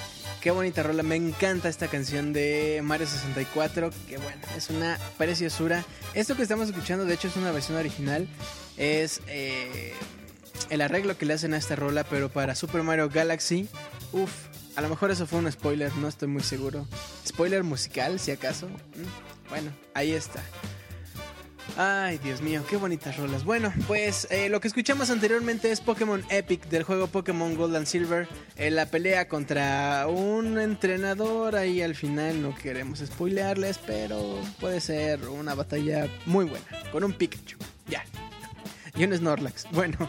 [0.47, 5.85] Qué bonita rola, me encanta esta canción de Mario 64, que bueno, es una preciosura.
[6.15, 8.29] Esto que estamos escuchando de hecho es una versión original,
[8.77, 9.93] es eh,
[10.71, 13.69] el arreglo que le hacen a esta rola, pero para Super Mario Galaxy,
[14.13, 14.31] uff,
[14.77, 16.87] a lo mejor eso fue un spoiler, no estoy muy seguro.
[17.27, 18.69] Spoiler musical, si acaso.
[18.69, 20.45] Mm, bueno, ahí está.
[21.77, 23.45] Ay, Dios mío, qué bonitas rolas.
[23.45, 27.87] Bueno, pues eh, lo que escuchamos anteriormente es Pokémon Epic del juego Pokémon Gold and
[27.87, 28.29] Silver.
[28.57, 31.55] En la pelea contra un entrenador.
[31.57, 36.65] Ahí al final no queremos spoilearles, pero puede ser una batalla muy buena.
[36.93, 37.59] Con un Pikachu.
[37.89, 38.05] Ya.
[38.97, 39.67] Y un Snorlax.
[39.73, 40.09] Bueno.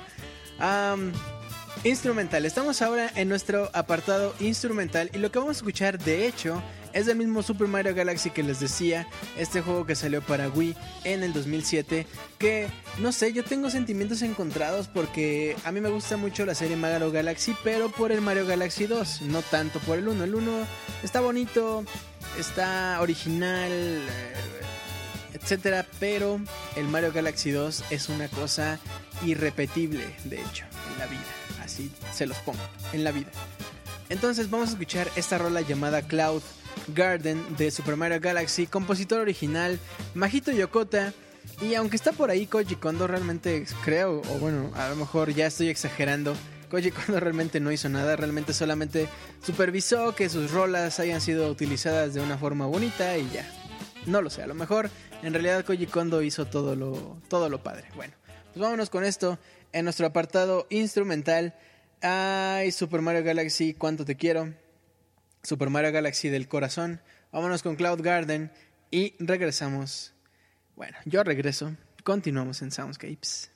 [1.83, 2.45] instrumental.
[2.45, 5.09] Estamos ahora en nuestro apartado instrumental.
[5.13, 8.43] Y lo que vamos a escuchar, de hecho, es del mismo Super Mario Galaxy que
[8.43, 9.07] les decía,
[9.37, 12.05] este juego que salió para Wii en el 2007,
[12.37, 12.67] que
[12.99, 17.11] no sé, yo tengo sentimientos encontrados porque a mí me gusta mucho la serie Mario
[17.11, 20.23] Galaxy, pero por el Mario Galaxy 2, no tanto por el 1.
[20.23, 20.51] El 1
[21.03, 21.83] está bonito,
[22.37, 24.33] está original, eh,
[25.33, 26.39] etcétera, pero
[26.75, 28.79] el Mario Galaxy 2 es una cosa
[29.25, 31.25] irrepetible, de hecho, en la vida.
[31.63, 32.59] Así se los pongo,
[32.93, 33.29] en la vida.
[34.09, 36.41] Entonces vamos a escuchar esta rola llamada Cloud
[36.89, 39.79] Garden de Super Mario Galaxy, compositor original
[40.13, 41.13] Majito Yokota.
[41.61, 45.47] Y aunque está por ahí Koji Kondo, realmente creo, o bueno, a lo mejor ya
[45.47, 46.35] estoy exagerando.
[46.69, 49.07] Koji Kondo realmente no hizo nada, realmente solamente
[49.43, 53.49] supervisó que sus rolas hayan sido utilizadas de una forma bonita y ya.
[54.05, 54.89] No lo sé, a lo mejor
[55.23, 57.87] en realidad Koji Kondo hizo todo lo, todo lo padre.
[57.95, 58.13] Bueno,
[58.53, 59.39] pues vámonos con esto
[59.73, 61.55] en nuestro apartado instrumental.
[62.01, 64.53] Ay, Super Mario Galaxy, cuánto te quiero.
[65.47, 66.99] Super Mario Galaxy del corazón.
[67.31, 68.51] Vámonos con Cloud Garden
[68.91, 70.13] y regresamos.
[70.75, 71.73] Bueno, yo regreso.
[72.03, 73.49] Continuamos en Soundscapes.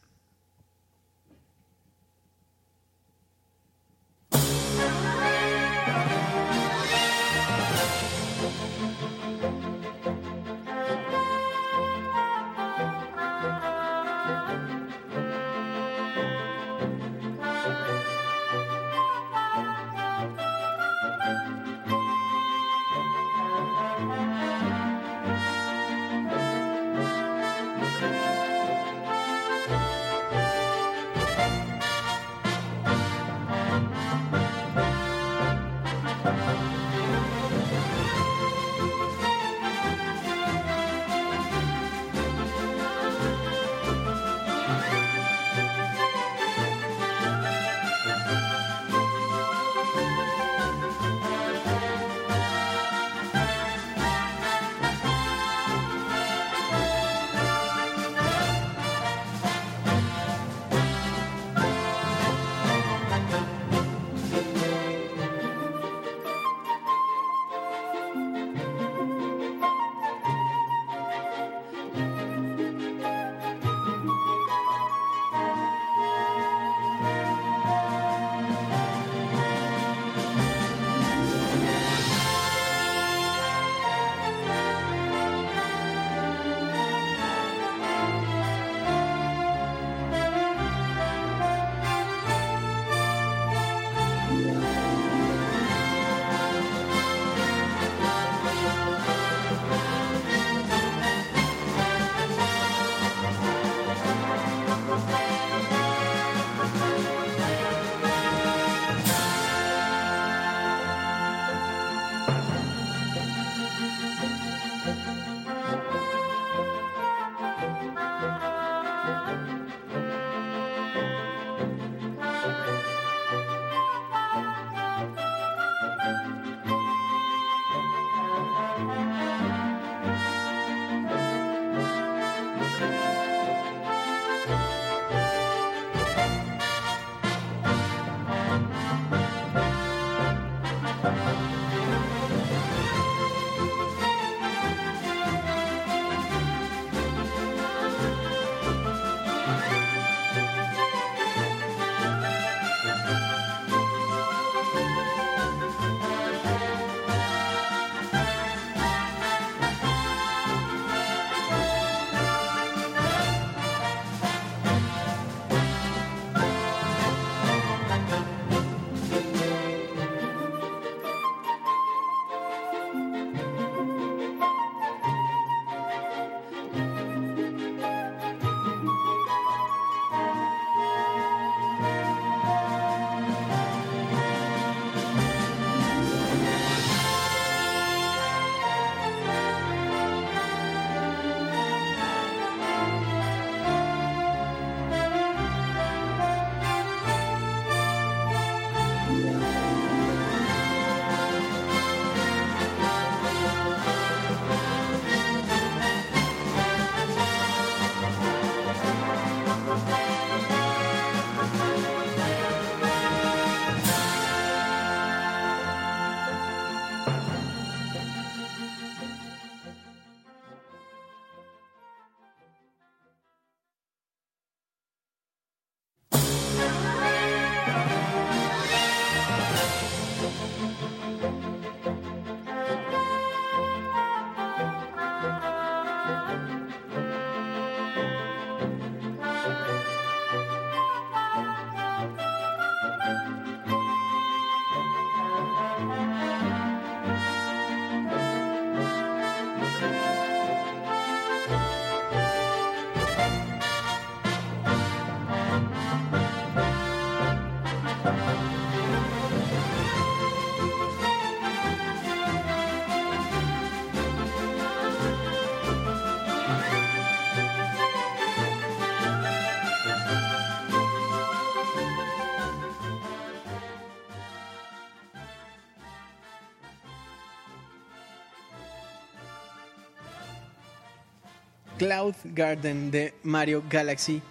[281.81, 284.21] Cloud Garden de Mario Galaxy.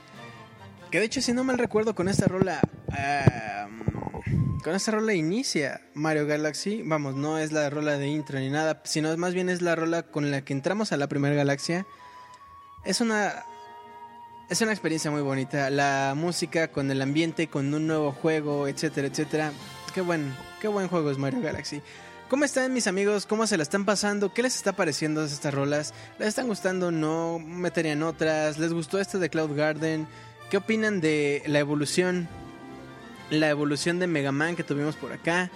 [0.88, 2.61] Que de hecho, si no mal recuerdo, con esta rola.
[4.62, 6.82] con esta rola inicia Mario Galaxy.
[6.84, 10.05] Vamos, no es la rola de intro ni nada, sino más bien es la rola
[10.05, 11.86] con la que entramos a la primera galaxia.
[12.84, 13.44] Es una.
[14.48, 15.70] Es una experiencia muy bonita.
[15.70, 19.51] La música con el ambiente, con un nuevo juego, etcétera, etcétera.
[19.92, 21.82] Qué buen, qué buen juego es Mario Galaxy.
[22.31, 23.26] ¿Cómo están mis amigos?
[23.26, 24.33] ¿Cómo se la están pasando?
[24.33, 25.93] ¿Qué les está pareciendo estas rolas?
[26.16, 26.93] ¿Les están gustando?
[26.93, 27.41] ¿No?
[27.41, 28.57] ¿Meterían otras?
[28.57, 30.07] ¿Les gustó este de Cloud Garden?
[30.49, 32.28] ¿Qué opinan de la evolución?
[33.31, 35.51] La evolución de Mega Man que tuvimos por acá.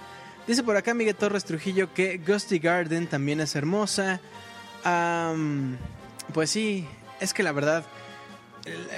[0.47, 4.19] Dice por acá Miguel Torres Trujillo que Ghosty Garden también es hermosa.
[6.33, 6.85] pues sí,
[7.21, 7.85] es que la verdad,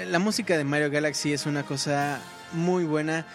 [0.08, 2.22] la música de Mario Galaxy es una cosa
[2.54, 3.28] muy buena.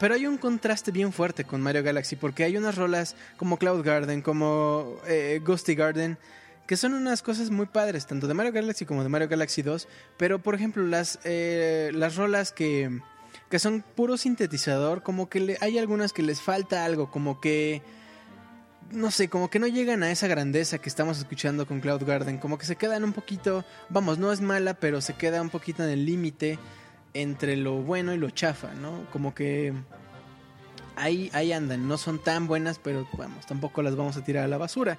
[0.00, 3.84] Pero hay un contraste bien fuerte con Mario Galaxy porque hay unas rolas como Cloud
[3.84, 6.18] Garden, como eh, Ghosty Garden,
[6.66, 9.88] que son unas cosas muy padres, tanto de Mario Galaxy como de Mario Galaxy 2.
[10.16, 13.00] Pero por ejemplo, las, eh, las rolas que,
[13.50, 17.82] que son puro sintetizador, como que hay algunas que les falta algo, como que
[18.90, 22.38] no sé, como que no llegan a esa grandeza que estamos escuchando con Cloud Garden,
[22.38, 25.84] como que se quedan un poquito, vamos, no es mala, pero se queda un poquito
[25.84, 26.58] en el límite
[27.20, 29.04] entre lo bueno y lo chafa, ¿no?
[29.12, 29.72] Como que
[30.94, 34.48] ahí, ahí andan, no son tan buenas, pero vamos, tampoco las vamos a tirar a
[34.48, 34.98] la basura.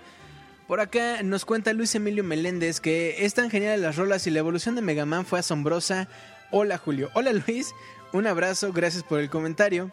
[0.68, 4.40] Por acá nos cuenta Luis Emilio Meléndez que es tan genial las rolas y la
[4.40, 6.10] evolución de Mega Man fue asombrosa.
[6.52, 7.74] Hola Julio, hola Luis,
[8.12, 9.90] un abrazo, gracias por el comentario.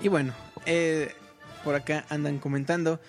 [0.00, 0.34] y bueno,
[0.66, 1.14] eh,
[1.64, 3.00] por acá andan comentando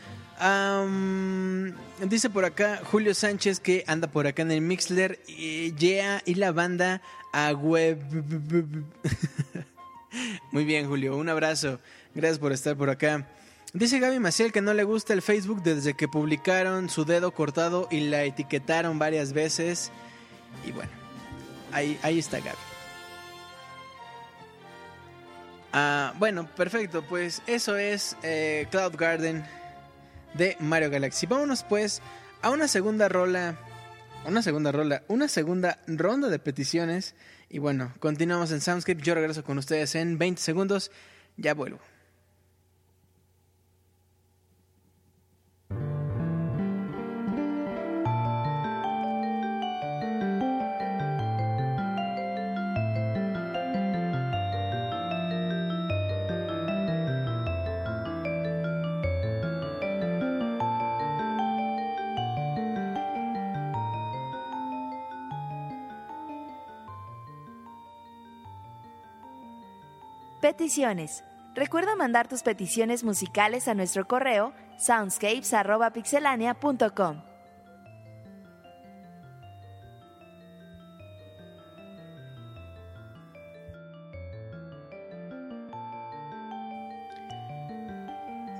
[2.07, 6.35] dice por acá Julio Sánchez que anda por acá en el Mixler y, yeah, y
[6.35, 7.01] la banda
[7.33, 7.99] a web.
[10.51, 11.79] Muy bien, Julio, un abrazo.
[12.13, 13.27] Gracias por estar por acá.
[13.73, 17.87] Dice Gaby Maciel que no le gusta el Facebook desde que publicaron su dedo cortado
[17.91, 19.91] y la etiquetaron varias veces.
[20.65, 20.91] Y bueno,
[21.71, 22.57] ahí, ahí está Gaby.
[25.73, 27.03] Ah, bueno, perfecto.
[27.03, 29.45] Pues eso es eh, Cloud Garden
[30.37, 31.25] de Mario Galaxy.
[31.25, 32.01] Vámonos pues
[32.41, 33.57] a una segunda rola,
[34.25, 37.15] una segunda rola, una segunda ronda de peticiones.
[37.49, 39.01] Y bueno, continuamos en Soundscape.
[39.01, 40.91] Yo regreso con ustedes en 20 segundos.
[41.37, 41.79] Ya vuelvo.
[70.47, 71.23] Peticiones.
[71.55, 77.21] Recuerda mandar tus peticiones musicales a nuestro correo soundscapes.pixelania.com.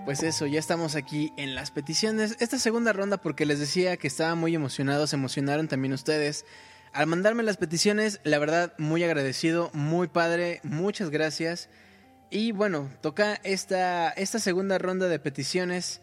[0.03, 2.35] Pues eso, ya estamos aquí en las peticiones.
[2.41, 6.43] Esta segunda ronda, porque les decía que estaba muy emocionado, se emocionaron también ustedes.
[6.93, 11.69] Al mandarme las peticiones, la verdad, muy agradecido, muy padre, muchas gracias.
[12.29, 16.01] Y bueno, toca esta, esta segunda ronda de peticiones.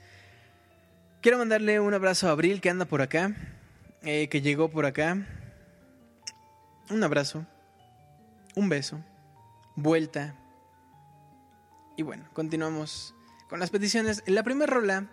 [1.21, 3.35] Quiero mandarle un abrazo a Abril que anda por acá,
[4.03, 5.27] eh, que llegó por acá.
[6.91, 7.47] Un abrazo,
[8.55, 9.03] un beso,
[9.75, 10.35] vuelta.
[11.97, 13.15] Y bueno, continuamos
[13.49, 14.23] con las peticiones.
[14.27, 15.09] La primera rola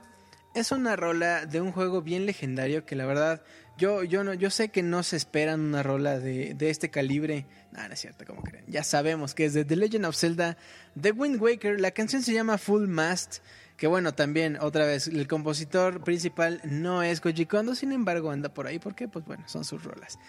[0.53, 3.41] es una rola de un juego bien legendario que la verdad
[3.77, 7.45] yo, yo, no, yo sé que no se esperan una rola de, de este calibre.
[7.71, 8.65] No, no es cierto, como creen.
[8.67, 10.57] Ya sabemos que es de The Legend of Zelda,
[10.99, 11.79] The Wind Waker.
[11.79, 13.39] La canción se llama Full Mast.
[13.77, 18.53] Que bueno, también, otra vez, el compositor principal no es Koji Kondo, sin embargo anda
[18.53, 20.19] por ahí porque, pues bueno, son sus rolas.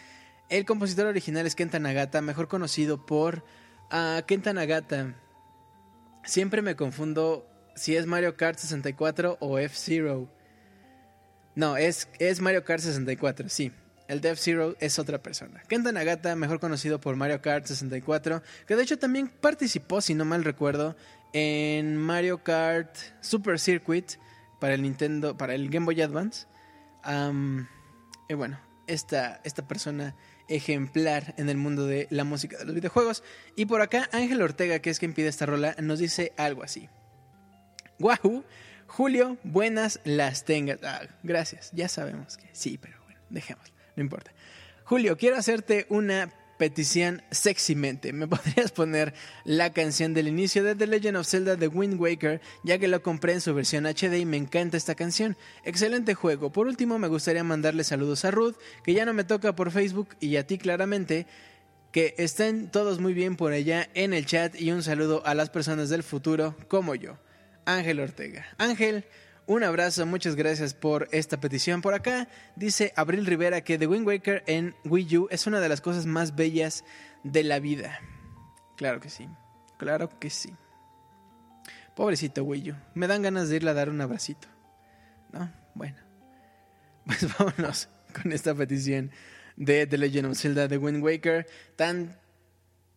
[0.48, 3.44] El compositor original es Kenta Nagata, mejor conocido por
[3.92, 5.14] uh, Kenta Nagata.
[6.24, 10.32] Siempre me confundo si es Mario Kart 64 o F-Zero.
[11.54, 13.72] No, es, es Mario Kart 64, sí.
[14.08, 15.62] El Death Zero es otra persona.
[15.68, 20.24] Kenta Nagata, mejor conocido por Mario Kart 64, que de hecho también participó, si no
[20.24, 20.96] mal recuerdo,
[21.32, 24.12] en Mario Kart Super Circuit
[24.60, 26.46] para el Nintendo, para el Game Boy Advance.
[28.28, 30.14] y bueno, esta, esta persona
[30.48, 33.22] ejemplar en el mundo de la música de los videojuegos.
[33.56, 36.88] Y por acá, Ángel Ortega, que es quien pide esta rola, nos dice algo así.
[37.98, 38.44] Wahoo,
[38.92, 40.78] Julio, buenas las tengas.
[40.82, 44.32] Ah, gracias, ya sabemos que sí, pero bueno, dejémoslo, no importa.
[44.84, 48.12] Julio, quiero hacerte una petición sexymente.
[48.12, 49.14] ¿Me podrías poner
[49.44, 53.02] la canción del inicio de The Legend of Zelda de Wind Waker, ya que lo
[53.02, 55.38] compré en su versión HD y me encanta esta canción?
[55.64, 56.52] Excelente juego.
[56.52, 60.08] Por último, me gustaría mandarle saludos a Ruth, que ya no me toca por Facebook,
[60.20, 61.26] y a ti claramente.
[61.92, 65.48] Que estén todos muy bien por allá en el chat y un saludo a las
[65.48, 67.18] personas del futuro como yo,
[67.64, 68.46] Ángel Ortega.
[68.58, 69.04] Ángel,
[69.46, 71.82] un abrazo, muchas gracias por esta petición.
[71.82, 75.68] Por acá dice Abril Rivera que The Wind Waker en Wii U es una de
[75.68, 76.84] las cosas más bellas
[77.24, 77.98] de la vida.
[78.76, 79.28] Claro que sí,
[79.78, 80.54] claro que sí.
[81.94, 84.48] Pobrecito Wii U, me dan ganas de irle a dar un abracito.
[85.32, 85.50] ¿No?
[85.74, 85.96] Bueno,
[87.06, 87.88] pues vámonos
[88.20, 89.10] con esta petición
[89.56, 91.46] de The Legend of Zelda The Wind Waker.
[91.76, 92.16] Tan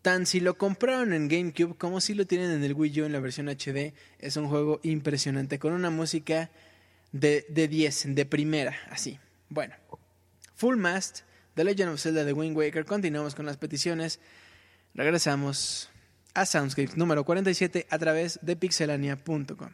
[0.05, 3.11] tan si lo compraron en GameCube como si lo tienen en el Wii U en
[3.11, 3.95] la versión HD.
[4.19, 6.51] Es un juego impresionante con una música
[7.11, 9.17] de, de 10, de primera, así.
[9.49, 9.73] Bueno,
[10.53, 11.21] Full Mast,
[11.55, 12.85] The Legend of Zelda The Wind Waker.
[12.85, 14.19] Continuamos con las peticiones.
[14.93, 15.89] Regresamos
[16.35, 19.71] a Soundscape número 47 a través de pixelania.com.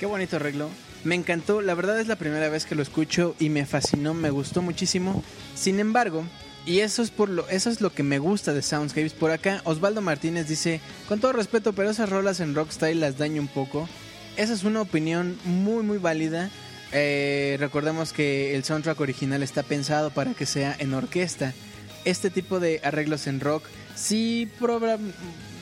[0.00, 0.70] Qué bonito arreglo.
[1.04, 4.30] Me encantó, la verdad es la primera vez que lo escucho y me fascinó, me
[4.30, 5.22] gustó muchísimo.
[5.54, 6.24] Sin embargo,
[6.64, 9.60] y eso es por lo eso es lo que me gusta de Soundscapes por acá.
[9.64, 13.86] Osvaldo Martínez dice, "Con todo respeto, pero esas rolas en rockstyle las daño un poco."
[14.38, 16.48] Esa es una opinión muy muy válida.
[16.92, 21.52] Eh, recordemos que el soundtrack original está pensado para que sea en orquesta.
[22.06, 23.64] Este tipo de arreglos en rock
[23.94, 24.48] sí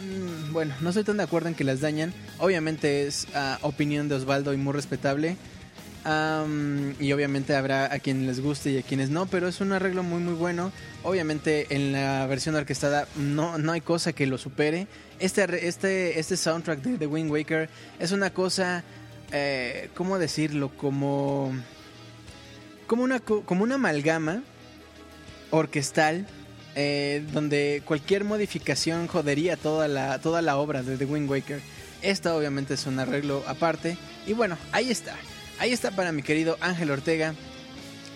[0.09, 2.13] Mm, bueno, no estoy tan de acuerdo en que las dañan.
[2.39, 5.37] Obviamente es uh, opinión de Osvaldo y muy respetable.
[7.01, 10.03] Y obviamente habrá a quienes les guste y a quienes no, pero es un arreglo
[10.03, 10.73] muy muy bueno.
[11.03, 14.87] Obviamente en la versión orquestada no, no hay cosa que lo supere.
[15.19, 17.69] Este, este, este soundtrack de The Wind Waker
[17.99, 18.85] es una cosa,
[19.33, 20.71] eh, ¿cómo decirlo?
[20.79, 21.53] Como,
[22.87, 24.43] como, una, como una amalgama
[25.51, 26.27] orquestal
[26.81, 31.61] eh, donde cualquier modificación jodería toda la, toda la obra de The Wind Waker.
[32.03, 33.99] Esta obviamente es un arreglo aparte.
[34.29, 35.17] Y bueno, ahí está.
[35.59, 37.35] Ahí está para mi querido Ángel Ortega.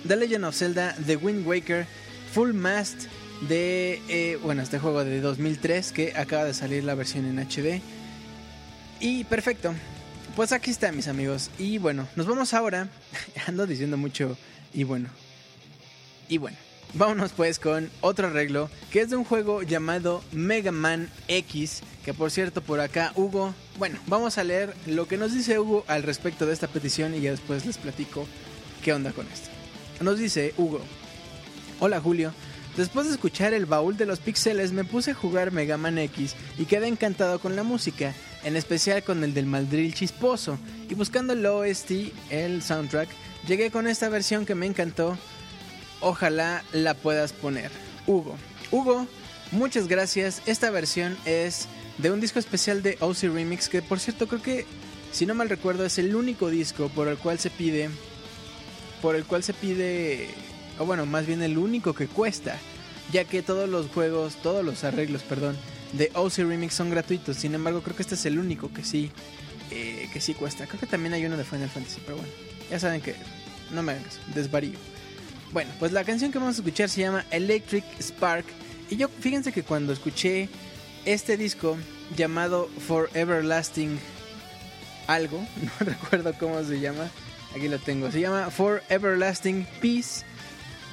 [0.06, 1.86] The Legend of Zelda, The Wind Waker,
[2.34, 3.06] Full Mast
[3.48, 7.82] de, eh, bueno, este juego de 2003 que acaba de salir la versión en HD.
[9.00, 9.74] Y perfecto.
[10.36, 11.50] Pues aquí está mis amigos.
[11.58, 12.88] Y bueno, nos vamos ahora.
[13.48, 14.38] Ando diciendo mucho.
[14.72, 15.08] Y bueno.
[16.28, 16.56] Y bueno.
[16.94, 22.12] Vámonos pues con otro arreglo que es de un juego llamado Mega Man X, que
[22.12, 26.02] por cierto por acá Hugo, bueno, vamos a leer lo que nos dice Hugo al
[26.02, 28.26] respecto de esta petición y ya después les platico
[28.84, 29.48] qué onda con esto.
[30.02, 30.82] Nos dice Hugo,
[31.80, 32.34] hola Julio,
[32.76, 36.34] después de escuchar el baúl de los pixeles me puse a jugar Mega Man X
[36.58, 38.12] y quedé encantado con la música,
[38.44, 40.58] en especial con el del Maldril chisposo,
[40.90, 41.90] y buscando el OST,
[42.28, 43.08] el soundtrack,
[43.48, 45.16] llegué con esta versión que me encantó
[46.02, 47.70] ojalá la puedas poner.
[48.06, 48.36] Hugo.
[48.70, 49.06] Hugo,
[49.52, 50.42] muchas gracias.
[50.46, 51.68] Esta versión es
[51.98, 54.66] de un disco especial de OC Remix que por cierto creo que,
[55.12, 57.88] si no mal recuerdo, es el único disco por el cual se pide,
[59.00, 60.30] por el cual se pide,
[60.78, 62.58] o bueno, más bien el único que cuesta,
[63.12, 65.56] ya que todos los juegos, todos los arreglos, perdón,
[65.92, 67.36] de OC Remix son gratuitos.
[67.36, 69.10] Sin embargo, creo que este es el único que sí,
[69.70, 70.66] eh, que sí cuesta.
[70.66, 72.32] Creo que también hay uno de Final Fantasy, pero bueno,
[72.70, 73.14] ya saben que
[73.70, 74.04] no me hagan
[74.34, 74.78] desvarío.
[75.52, 78.46] Bueno, pues la canción que vamos a escuchar se llama Electric Spark.
[78.88, 80.48] Y yo, fíjense que cuando escuché
[81.04, 81.76] este disco
[82.16, 83.98] llamado For Everlasting
[85.06, 85.38] algo,
[85.80, 87.10] no recuerdo cómo se llama,
[87.54, 90.24] aquí lo tengo, se llama For Everlasting Peace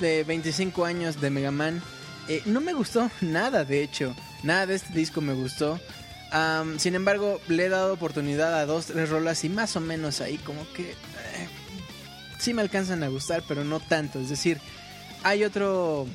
[0.01, 1.81] de 25 años de Mega Man.
[2.27, 4.13] Eh, no me gustó nada, de hecho,
[4.43, 5.79] nada de este disco me gustó.
[6.77, 10.37] sin embargo, le he dado oportunidad a dos, tres rolas y más o menos ahí
[10.37, 10.95] como que
[12.39, 14.19] sí me alcanzan a gustar, pero no tanto.
[14.19, 14.59] Es decir,
[15.23, 16.07] hay otro.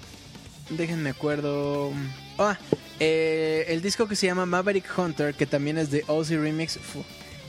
[0.70, 1.92] Déjenme acuerdo.
[2.38, 2.58] Ah,
[2.98, 6.78] eh, el disco que se llama Maverick Hunter, que también es de Ozzy Remix.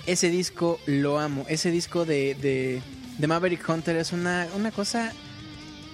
[0.06, 1.46] ese disco lo amo.
[1.48, 5.14] Ese disco de, de, Maverick Hunter es una, una cosa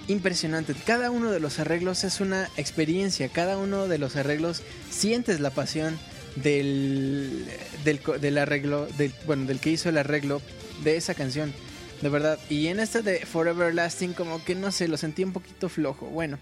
[0.08, 0.74] impresionante.
[0.74, 3.28] Cada uno de los arreglos es una experiencia.
[3.28, 5.98] Cada uno de los arreglos sientes la pasión
[6.36, 7.46] del,
[7.84, 10.42] del, del arreglo, del, bueno, del que hizo el arreglo
[10.82, 11.54] de esa canción.
[12.02, 12.38] De verdad.
[12.50, 16.06] Y en este de Forever Lasting, como que no sé, lo sentí un poquito flojo.
[16.06, 16.38] Bueno,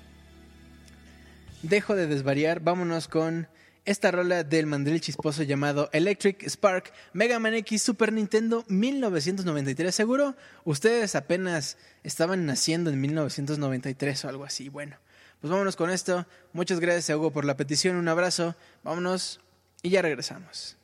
[1.62, 2.60] dejo de desvariar.
[2.60, 3.46] Vámonos con
[3.84, 9.94] esta rola del mandril chisposo llamado Electric Spark Mega Man X Super Nintendo 1993.
[9.94, 10.34] Seguro
[10.64, 14.70] ustedes apenas estaban naciendo en 1993 o algo así.
[14.70, 14.96] Bueno,
[15.42, 16.26] pues vámonos con esto.
[16.54, 17.96] Muchas gracias a Hugo por la petición.
[17.96, 18.56] Un abrazo.
[18.82, 19.40] Vámonos
[19.82, 20.79] y ya regresamos.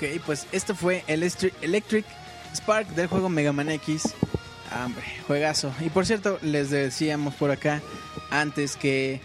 [0.00, 2.06] Ok, pues esto fue Electric, Electric
[2.54, 4.14] Spark del juego Mega Man X.
[4.82, 5.74] Hombre, juegazo.
[5.84, 7.82] Y por cierto, les decíamos por acá
[8.30, 9.20] antes que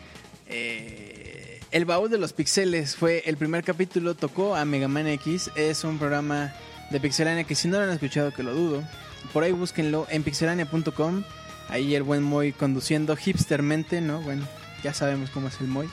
[0.48, 5.50] eh, El Baúl de los Pixeles fue el primer capítulo, tocó a Mega Man X.
[5.56, 6.54] Es un programa
[6.92, 8.84] de Pixelania que si no lo han escuchado, que lo dudo.
[9.32, 11.24] Por ahí búsquenlo en pixelania.com.
[11.70, 14.20] Ahí el buen Moy conduciendo hipstermente, ¿no?
[14.20, 14.46] Bueno,
[14.84, 15.88] ya sabemos cómo es el Moy.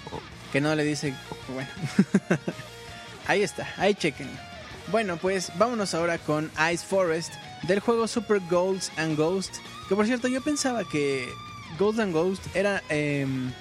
[0.52, 1.14] Que no le dice,
[1.54, 1.70] bueno.
[3.28, 4.51] ahí está, ahí chequenlo.
[4.90, 7.32] Bueno, pues vámonos ahora con Ice Forest
[7.62, 9.56] del juego Super Golds and Ghost.
[9.88, 11.28] Que por cierto, yo pensaba que
[11.78, 12.82] Golds and Ghost era.
[12.88, 13.52] em,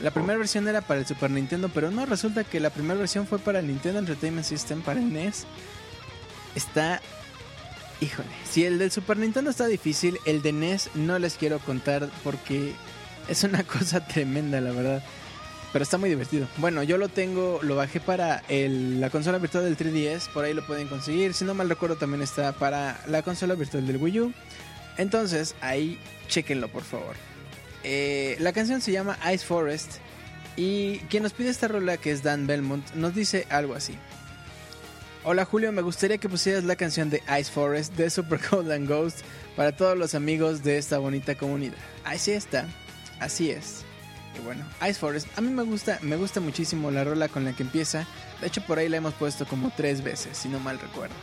[0.00, 3.26] la primera versión era para el Super Nintendo, pero no, resulta que la primera versión
[3.26, 5.44] fue para el Nintendo Entertainment System, para el NES.
[6.54, 7.00] Está.
[8.00, 12.08] Híjole, si el del Super Nintendo está difícil, el de NES no les quiero contar
[12.22, 12.74] porque
[13.28, 15.02] es una cosa tremenda, la verdad.
[15.72, 16.48] Pero está muy divertido.
[16.56, 20.66] Bueno, yo lo tengo, lo bajé para la consola virtual del 3DS, por ahí lo
[20.66, 21.34] pueden conseguir.
[21.34, 24.32] Si no mal recuerdo, también está para la consola virtual del Wii U.
[24.96, 27.14] Entonces, ahí chequenlo, por favor.
[27.84, 29.96] Eh, la canción se llama Ice Forest.
[30.56, 33.94] Y quien nos pide esta rola, que es Dan Belmont, nos dice algo así.
[35.24, 38.88] Hola Julio, me gustaría que pusieras la canción de Ice Forest de Super Cold and
[38.88, 39.18] Ghost
[39.56, 41.76] para todos los amigos de esta bonita comunidad.
[42.04, 42.66] Así está,
[43.20, 43.84] así es.
[44.44, 47.62] Bueno, Ice Forest, a mí me gusta, me gusta muchísimo la rola con la que
[47.62, 48.06] empieza.
[48.40, 51.14] De hecho, por ahí la hemos puesto como tres veces, si no mal recuerdo.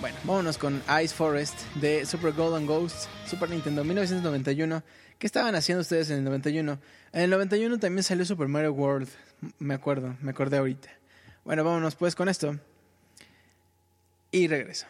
[0.00, 4.82] Bueno, vámonos con Ice Forest de Super Golden Ghost, Super Nintendo 1991.
[5.18, 6.78] ¿Qué estaban haciendo ustedes en el 91?
[7.12, 9.08] En el 91 también salió Super Mario World,
[9.58, 10.90] me acuerdo, me acordé ahorita.
[11.44, 12.58] Bueno, vámonos pues con esto.
[14.30, 14.86] Y regreso.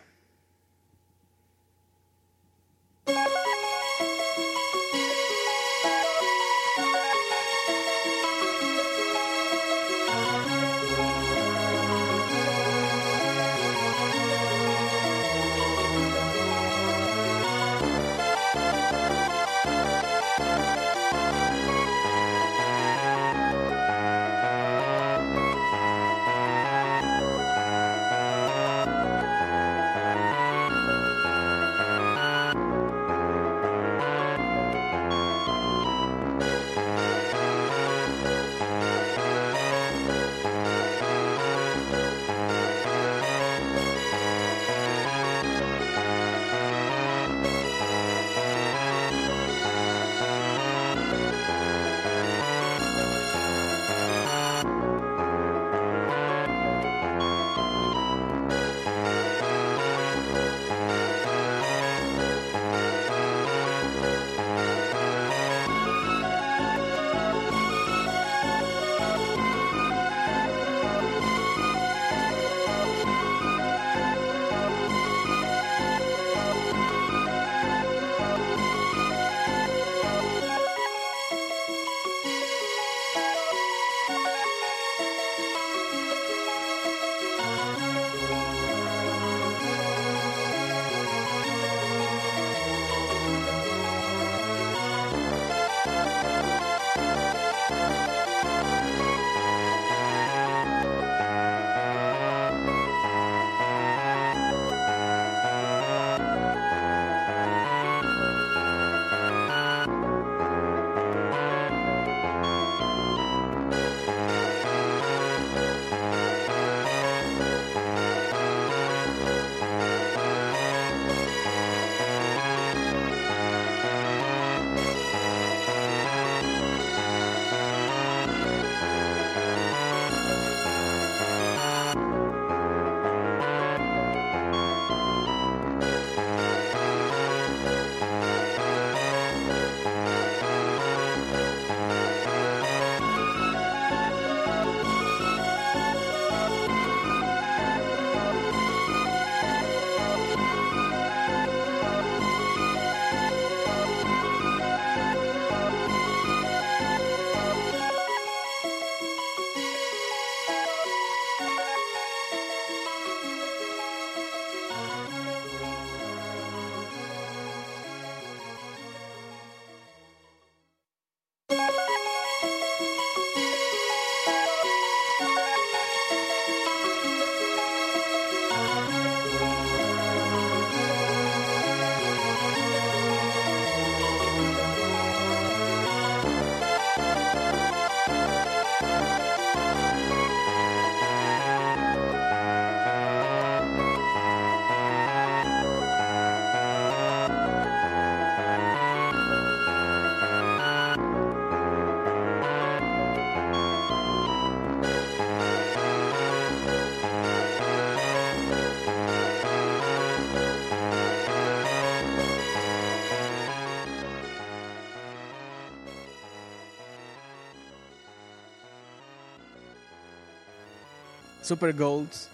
[221.46, 222.28] Super Golds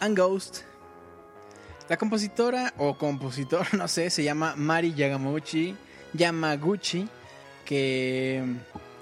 [0.00, 0.62] and Ghost.
[1.88, 5.76] La compositora o compositor, no sé, se llama Mari Yamaguchi,
[6.14, 7.08] Yamaguchi,
[7.64, 8.42] que,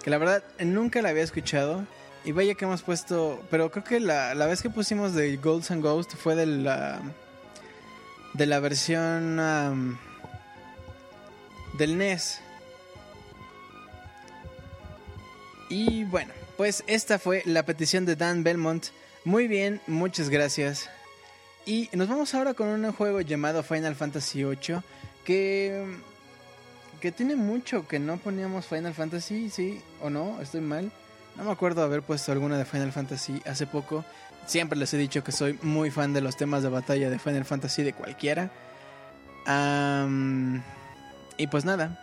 [0.03, 1.87] que la verdad nunca la había escuchado.
[2.27, 5.71] Y vaya que hemos puesto, pero creo que la, la vez que pusimos de Golds
[5.71, 7.01] and Ghost fue de la
[8.35, 9.97] de la versión um,
[11.79, 12.41] del NES.
[15.71, 18.89] Y bueno, pues esta fue la petición de Dan Belmont.
[19.25, 20.91] Muy bien, muchas gracias.
[21.67, 24.81] Y nos vamos ahora con un juego llamado Final Fantasy VIII
[25.25, 25.83] que
[27.05, 30.91] que tiene mucho que no poníamos Final Fantasy, sí o no, estoy mal.
[31.37, 34.07] No me acuerdo haber puesto alguna de Final Fantasy hace poco.
[34.47, 37.45] Siempre les he dicho que soy muy fan de los temas de batalla de Final
[37.45, 38.51] Fantasy de cualquiera.
[41.37, 42.01] y pues nada.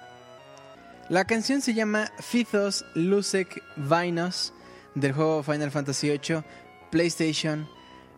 [1.09, 4.53] La canción se llama Fithos Lusek Vinos
[4.93, 6.43] del juego Final Fantasy VIII
[6.91, 7.67] PlayStation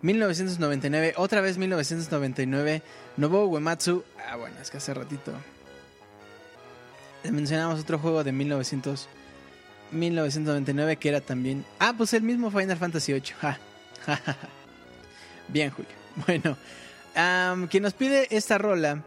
[0.01, 1.13] 1999.
[1.17, 2.81] Otra vez 1999.
[3.15, 4.03] Nobuo Uematsu.
[4.27, 5.31] Ah, bueno, es que hace ratito
[7.31, 9.07] mencionamos otro juego de 1900.
[9.91, 11.65] 1999 que era también...
[11.79, 13.33] Ah, pues el mismo Final Fantasy VIII.
[15.47, 15.91] Bien, Julio.
[16.27, 16.57] Bueno,
[17.69, 19.01] quien nos pide esta rola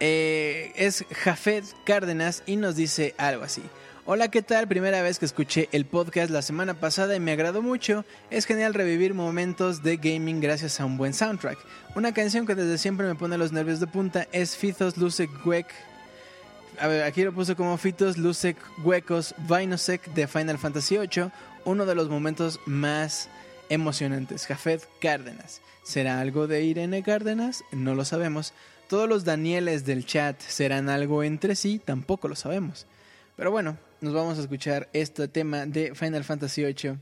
[0.00, 3.62] eh, es Jafet Cárdenas y nos dice algo así.
[4.10, 4.66] Hola, ¿qué tal?
[4.66, 8.06] Primera vez que escuché el podcast la semana pasada y me agradó mucho.
[8.30, 11.58] Es genial revivir momentos de gaming gracias a un buen soundtrack.
[11.94, 15.66] Una canción que desde siempre me pone los nervios de punta es Fithos Luce Gwek
[16.80, 21.30] a ver, aquí lo puse como Fitos, Lusek, Huecos, Vinosec de Final Fantasy VIII,
[21.66, 23.28] uno de los momentos más
[23.68, 24.46] emocionantes.
[24.46, 25.60] Jafet Cárdenas.
[25.82, 27.62] ¿Será algo de Irene Cárdenas?
[27.72, 28.54] No lo sabemos.
[28.88, 32.86] Todos los Danieles del chat serán algo entre sí, tampoco lo sabemos.
[33.36, 36.98] Pero bueno, nos vamos a escuchar este tema de Final Fantasy VIII.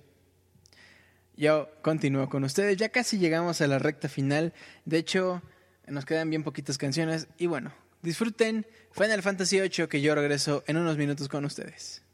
[1.37, 4.55] Yo continúo con ustedes, ya casi llegamos a la recta final.
[4.85, 5.43] De hecho,
[5.87, 10.77] nos quedan bien poquitas canciones y bueno, Disfruten Final Fantasy VIII que yo regreso en
[10.77, 12.06] unos minutos con ustedes.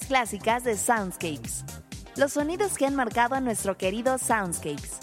[0.00, 1.64] Clásicas de Soundscapes.
[2.16, 4.98] Los sonidos que han marcado a nuestro querido Soundscapes.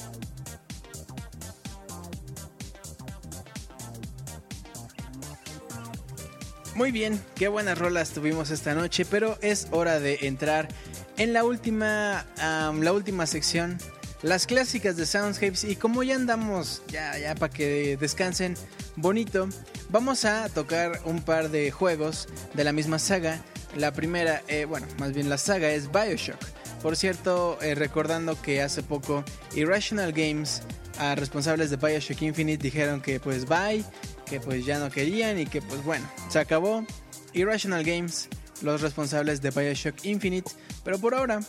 [6.75, 10.69] Muy bien, qué buenas rolas tuvimos esta noche, pero es hora de entrar
[11.17, 13.77] en la última, la última sección,
[14.21, 15.65] las clásicas de Soundscapes.
[15.65, 18.55] Y como ya andamos, ya, ya para que descansen
[18.95, 19.49] bonito,
[19.89, 23.43] vamos a tocar un par de juegos de la misma saga.
[23.75, 26.39] La primera, eh, bueno, más bien la saga es Bioshock.
[26.81, 29.23] Por cierto, eh, recordando que hace poco
[29.55, 30.61] Irrational Games,
[30.97, 33.83] a responsables de Bioshock Infinite, dijeron que pues bye,
[34.25, 36.85] que pues ya no querían y que pues bueno, se acabó.
[37.33, 38.27] Irrational Games,
[38.61, 40.49] los responsables de Bioshock Infinite,
[40.83, 41.39] pero por ahora,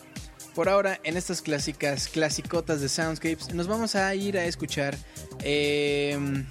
[0.55, 4.97] por ahora en estas clásicas, clasicotas de Soundscapes, nos vamos a ir a escuchar.
[5.43, 6.45] Em,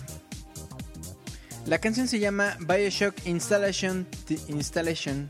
[1.66, 4.08] la canción se llama Bioshock Installation,
[4.48, 5.30] Installation,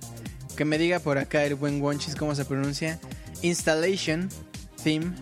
[0.59, 2.99] que me diga por acá el buen Wonchis cómo se pronuncia.
[3.43, 4.27] Installation
[4.83, 5.13] Theme,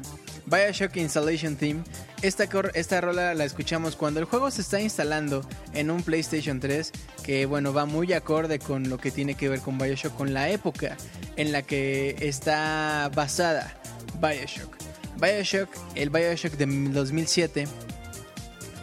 [0.47, 1.83] Bioshock Installation Theme.
[2.23, 6.91] Esta, esta rola la escuchamos cuando el juego se está instalando en un PlayStation 3,
[7.23, 10.49] que bueno, va muy acorde con lo que tiene que ver con Bioshock, con la
[10.49, 10.97] época
[11.35, 13.79] en la que está basada
[14.19, 14.75] Bioshock.
[15.21, 17.67] Bioshock, el Bioshock de 2007.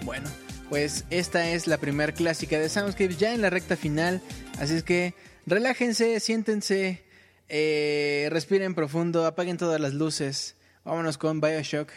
[0.04, 0.30] Bueno,
[0.68, 4.22] pues esta es la primera clásica de Soundscapes ya en la recta final,
[4.60, 5.14] así es que
[5.46, 7.04] relájense, siéntense
[7.48, 10.56] eh, respiren profundo, apaguen todas las luces.
[10.84, 11.90] Vámonos con Bioshock.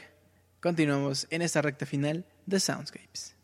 [0.62, 3.37] Continuamos en esta recta final de Soundscapes.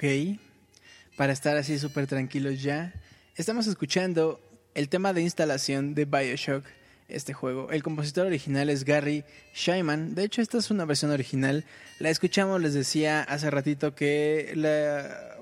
[0.00, 0.38] Ok,
[1.18, 2.94] para estar así súper tranquilos ya,
[3.36, 4.40] estamos escuchando
[4.72, 6.64] el tema de instalación de Bioshock,
[7.08, 7.70] este juego.
[7.70, 9.24] El compositor original es Gary
[9.54, 10.14] Shyman.
[10.14, 11.66] De hecho, esta es una versión original.
[11.98, 14.54] La escuchamos, les decía hace ratito que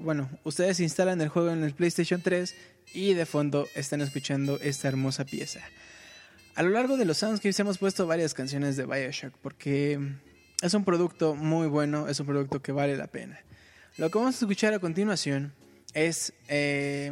[0.00, 2.52] bueno, ustedes instalan el juego en el PlayStation 3
[2.94, 5.60] y de fondo están escuchando esta hermosa pieza.
[6.56, 10.00] A lo largo de los soundscapes hemos puesto varias canciones de Bioshock porque
[10.60, 13.38] es un producto muy bueno, es un producto que vale la pena.
[13.98, 15.52] Lo que vamos a escuchar a continuación
[15.92, 16.32] es...
[16.46, 17.10] Eh,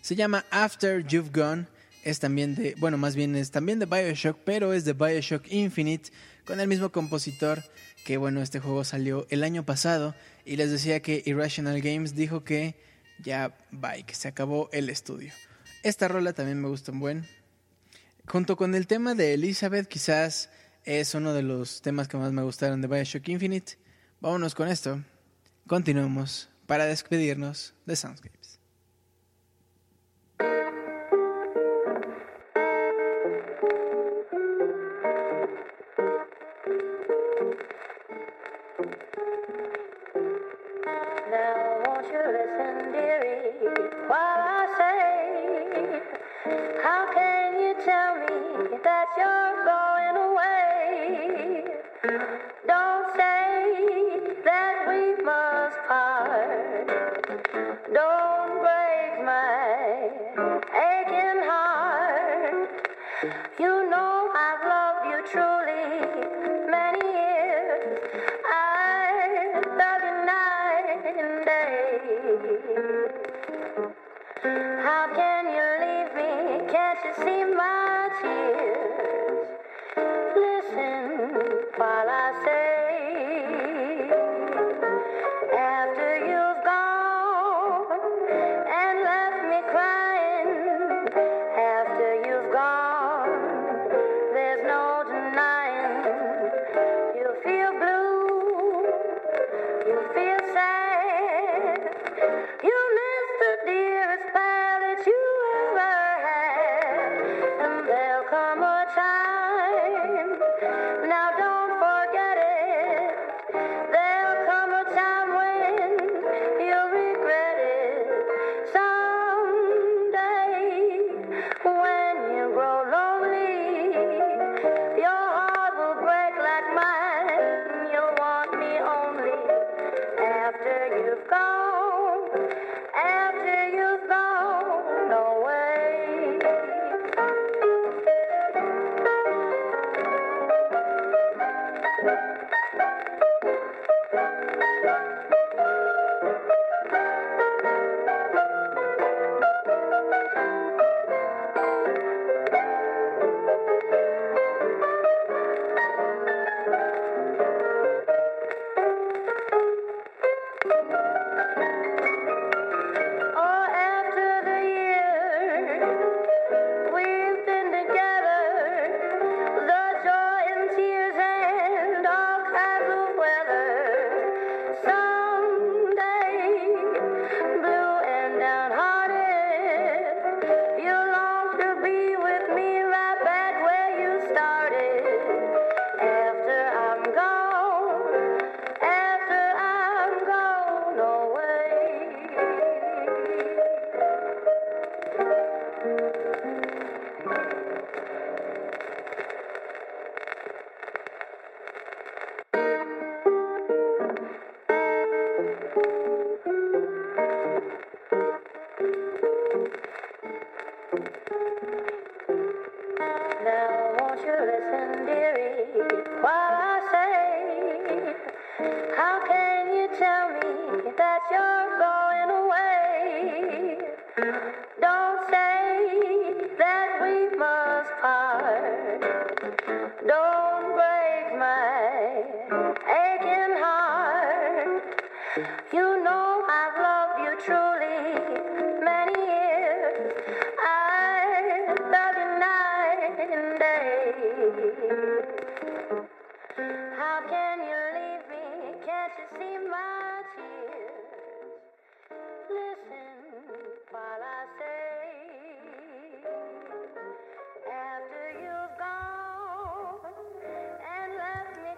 [0.00, 1.66] se llama After You've Gone.
[2.02, 6.10] Es también de, bueno, más bien es también de Bioshock, pero es de Bioshock Infinite
[6.46, 7.62] con el mismo compositor
[8.06, 10.14] que, bueno, este juego salió el año pasado
[10.46, 12.74] y les decía que Irrational Games dijo que
[13.22, 15.34] ya bye, que se acabó el estudio.
[15.82, 17.26] Esta rola también me gusta un buen.
[18.26, 20.48] Junto con el tema de Elizabeth, quizás
[20.84, 23.83] es uno de los temas que más me gustaron de Bioshock Infinite.
[24.24, 25.02] Vámonos con esto.
[25.66, 28.43] Continuemos para despedirnos de Soundscapes.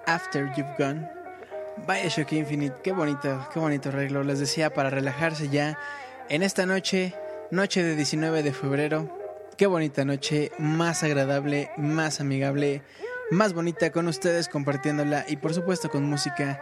[0.07, 1.09] After You've Gone.
[1.87, 4.23] Bioshock Infinite, qué bonito, qué bonito arreglo.
[4.23, 5.79] Les decía, para relajarse ya
[6.29, 7.15] en esta noche,
[7.51, 9.19] noche de 19 de febrero.
[9.57, 12.83] Qué bonita noche, más agradable, más amigable,
[13.31, 16.61] más bonita con ustedes compartiéndola y por supuesto con música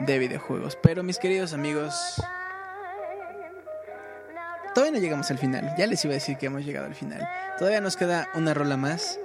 [0.00, 0.76] de videojuegos.
[0.82, 2.22] Pero mis queridos amigos,
[4.74, 5.74] todavía no llegamos al final.
[5.76, 7.28] Ya les iba a decir que hemos llegado al final.
[7.58, 9.18] Todavía nos queda una rola más.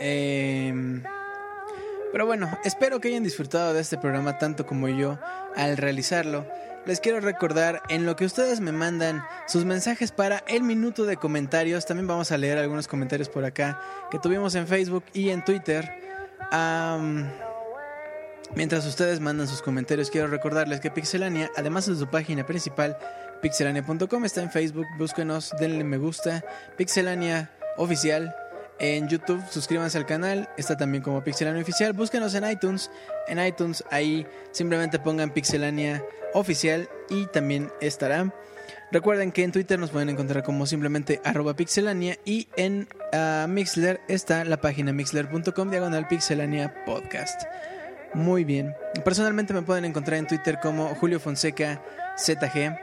[0.00, 1.02] Eh,
[2.12, 5.18] pero bueno, espero que hayan disfrutado de este programa tanto como yo
[5.56, 6.46] al realizarlo.
[6.86, 11.16] Les quiero recordar en lo que ustedes me mandan sus mensajes para el minuto de
[11.16, 11.84] comentarios.
[11.84, 13.80] También vamos a leer algunos comentarios por acá
[14.10, 15.88] que tuvimos en Facebook y en Twitter.
[18.54, 22.96] mientras ustedes mandan sus comentarios, quiero recordarles que Pixelania, además de su página principal,
[23.42, 24.86] pixelania.com, está en Facebook.
[24.98, 26.42] Búsquenos, denle me gusta.
[26.76, 28.34] Pixelania oficial
[28.80, 31.92] en YouTube, suscríbanse al canal, está también como Pixelania Oficial.
[31.92, 32.90] Búsquenos en iTunes.
[33.28, 36.02] En iTunes ahí simplemente pongan Pixelania
[36.32, 38.32] Oficial y también estará.
[38.92, 44.00] Recuerden que en Twitter nos pueden encontrar como simplemente arroba pixelania y en uh, Mixler
[44.08, 47.42] está la página mixler.com diagonal pixelania podcast.
[48.14, 48.74] Muy bien.
[49.04, 51.80] Personalmente me pueden encontrar en Twitter como Julio Fonseca
[52.18, 52.76] ZG.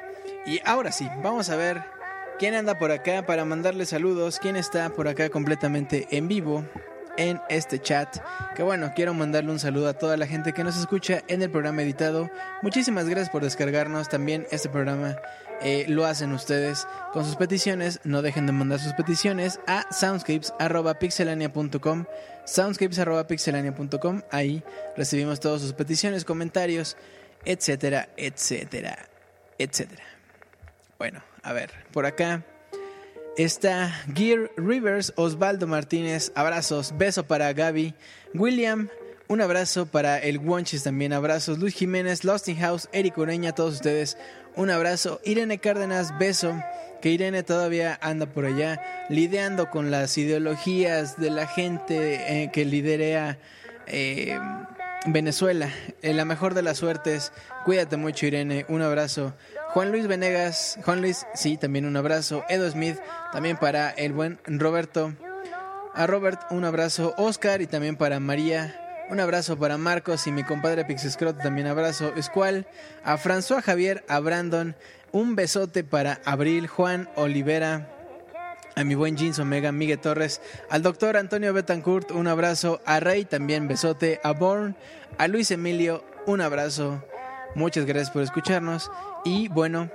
[0.45, 1.97] Y ahora sí, vamos a ver
[2.39, 4.38] ¿Quién anda por acá para mandarle saludos?
[4.39, 6.64] ¿Quién está por acá completamente en vivo
[7.18, 8.19] en este chat?
[8.55, 11.49] Que bueno, quiero mandarle un saludo a toda la gente que nos escucha en el
[11.49, 12.30] programa editado.
[12.61, 14.07] Muchísimas gracias por descargarnos.
[14.07, 15.15] También este programa
[15.61, 18.01] eh, lo hacen ustedes con sus peticiones.
[18.03, 22.05] No dejen de mandar sus peticiones a soundscapes.pixelania.com.
[22.45, 24.22] Soundscapes.pixelania.com.
[24.30, 24.64] Ahí
[24.95, 26.97] recibimos todas sus peticiones, comentarios,
[27.45, 29.09] etcétera, etcétera,
[29.57, 30.03] etcétera.
[30.99, 32.44] Bueno, a ver, por acá
[33.38, 37.94] está Gear Rivers, Osvaldo Martínez, abrazos, beso para Gaby,
[38.34, 38.90] William,
[39.30, 44.18] un abrazo para el Wonchis también, abrazos, Luis Jiménez, Losting House, Eric Ureña, todos ustedes,
[44.57, 46.61] un abrazo, Irene Cárdenas, beso,
[47.02, 52.65] que Irene todavía anda por allá lidiando con las ideologías de la gente eh, que
[52.65, 53.40] liderea
[53.86, 54.38] eh,
[55.06, 55.69] Venezuela.
[56.02, 57.32] En la mejor de las suertes,
[57.64, 59.34] cuídate mucho Irene, un abrazo.
[59.77, 62.43] Juan Luis Venegas, Juan Luis, sí, también un abrazo.
[62.49, 62.97] Edo Smith,
[63.31, 65.13] también para el buen Roberto.
[65.93, 67.13] A Robert, un abrazo.
[67.15, 69.05] Oscar y también para María.
[69.11, 72.11] Un abrazo para Marcos y mi compadre Pixescrot, también abrazo.
[72.15, 72.65] Escual.
[73.03, 74.75] A François Javier, a Brandon.
[75.11, 77.87] Un besote para Abril, Juan Olivera.
[78.75, 80.41] A mi buen Jeans Omega, Miguel Torres.
[80.71, 82.81] Al doctor Antonio Betancourt, un abrazo.
[82.83, 84.19] A Rey, también besote.
[84.23, 84.75] A Born.
[85.19, 87.03] A Luis Emilio, un abrazo.
[87.53, 88.91] Muchas gracias por escucharnos.
[89.27, 89.89] Y bueno,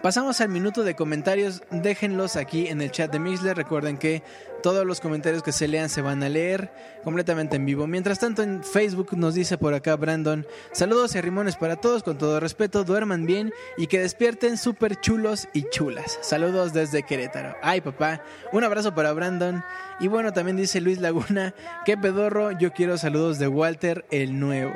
[0.00, 1.60] pasamos al minuto de comentarios.
[1.72, 3.56] Déjenlos aquí en el chat de Mixler.
[3.56, 4.22] Recuerden que
[4.62, 6.70] todos los comentarios que se lean se van a leer
[7.02, 7.88] completamente en vivo.
[7.88, 12.16] Mientras tanto, en Facebook nos dice por acá Brandon: Saludos y rimones para todos, con
[12.16, 12.84] todo respeto.
[12.84, 16.20] Duerman bien y que despierten súper chulos y chulas.
[16.22, 17.56] Saludos desde Querétaro.
[17.60, 18.22] Ay, papá.
[18.52, 19.64] Un abrazo para Brandon.
[19.98, 22.52] Y bueno, también dice Luis Laguna: Qué pedorro.
[22.52, 24.74] Yo quiero saludos de Walter el Nuevo.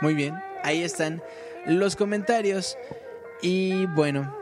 [0.00, 1.20] Muy bien, ahí están
[1.66, 2.76] los comentarios.
[3.40, 4.36] Y bueno.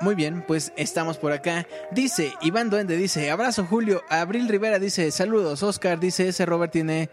[0.00, 1.66] Muy bien, pues estamos por acá.
[1.92, 4.02] Dice Iván Duende, dice, abrazo Julio.
[4.10, 5.62] Abril Rivera dice, saludos.
[5.62, 7.08] Oscar dice, ese Robert tiene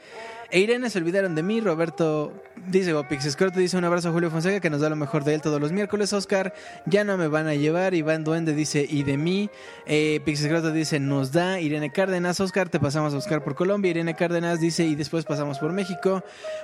[0.52, 1.61] e Irene se olvidaron de mí.
[1.61, 2.34] Roberto
[2.68, 5.41] dice, Pixescroto dice un abrazo a Julio Fonseca que nos da lo mejor de él
[5.41, 6.11] todos los miércoles.
[6.14, 6.53] Oscar,
[6.86, 7.94] ya no me van a llevar.
[7.94, 9.49] Iván Duende dice, y de mí.
[9.86, 11.60] Eh, dice, nos da.
[11.60, 13.91] Irene Cárdenas, Oscar, te pasamos a Oscar por Colombia.
[13.91, 16.23] Irene Cárdenas dice, y después pasamos por México.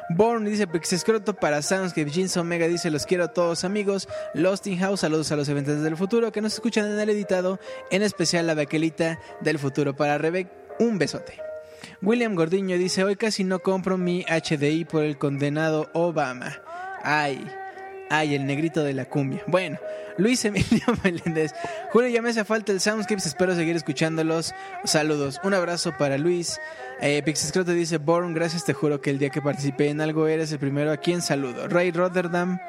[0.09, 2.09] Born dice, Pixescroto para Soundscape.
[2.09, 4.07] Jeans Omega dice, los quiero a todos amigos.
[4.33, 7.59] Lost in House, saludos a los eventos del futuro que nos escuchan en el editado.
[7.89, 10.51] En especial la Bequelita del futuro para Rebeca.
[10.79, 11.46] Un besote.
[12.01, 16.61] William Gordiño dice, hoy casi no compro mi HDI por el condenado Obama.
[17.03, 17.45] Ay,
[18.09, 19.43] ay, el negrito de la cumbia.
[19.47, 19.77] Bueno,
[20.17, 21.53] Luis Emilio Meléndez.
[21.91, 24.53] Julio, ya me hace falta el Soundscapes, espero seguir escuchándolos.
[24.83, 26.59] Saludos, un abrazo para Luis.
[26.99, 30.51] Eh, te dice, Born, gracias, te juro que el día que participé en algo eres
[30.51, 31.67] el primero a quien saludo.
[31.67, 32.59] Ray Rotterdam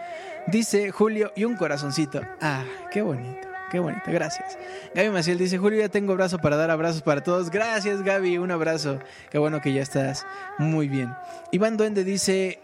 [0.47, 2.21] dice, Julio, y un corazoncito.
[2.41, 3.48] Ah, qué bonito.
[3.71, 4.59] Qué bonito, gracias.
[4.95, 7.51] Gaby Maciel dice, Julio, ya tengo brazo para dar abrazos para todos.
[7.51, 8.99] Gracias, Gaby, un abrazo.
[9.31, 10.27] Qué bueno que ya estás
[10.59, 11.15] muy bien.
[11.53, 12.61] Iván Duende dice,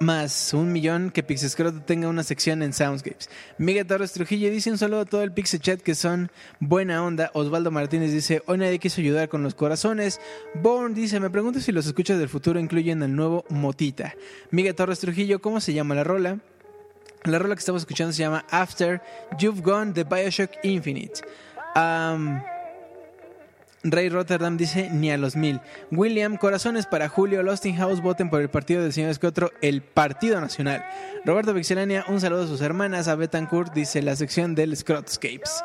[0.00, 3.28] más un millón que Pixescroto tenga una sección en Soundscapes.
[3.58, 7.30] Miguel Torres Trujillo dice un saludo a todo el Pixel Chat que son buena onda.
[7.34, 10.18] Osvaldo Martínez dice, hoy nadie quiso ayudar con los corazones.
[10.54, 14.14] Born dice, me pregunto si los escuchas del futuro incluyen el nuevo Motita.
[14.50, 16.38] Miguel Torres Trujillo, ¿cómo se llama la rola?
[17.24, 19.02] La rola que estamos escuchando se llama After
[19.38, 21.20] You've Gone de Bioshock Infinite.
[23.82, 25.60] Ray Rotterdam dice ni a los mil.
[25.90, 27.42] William, corazones para Julio.
[27.42, 30.84] Losting House, voten por el partido del señor Escotro, el Partido Nacional.
[31.24, 33.08] Roberto Vixelania, un saludo a sus hermanas.
[33.08, 35.62] A Betancourt dice la sección del Scrotscapes.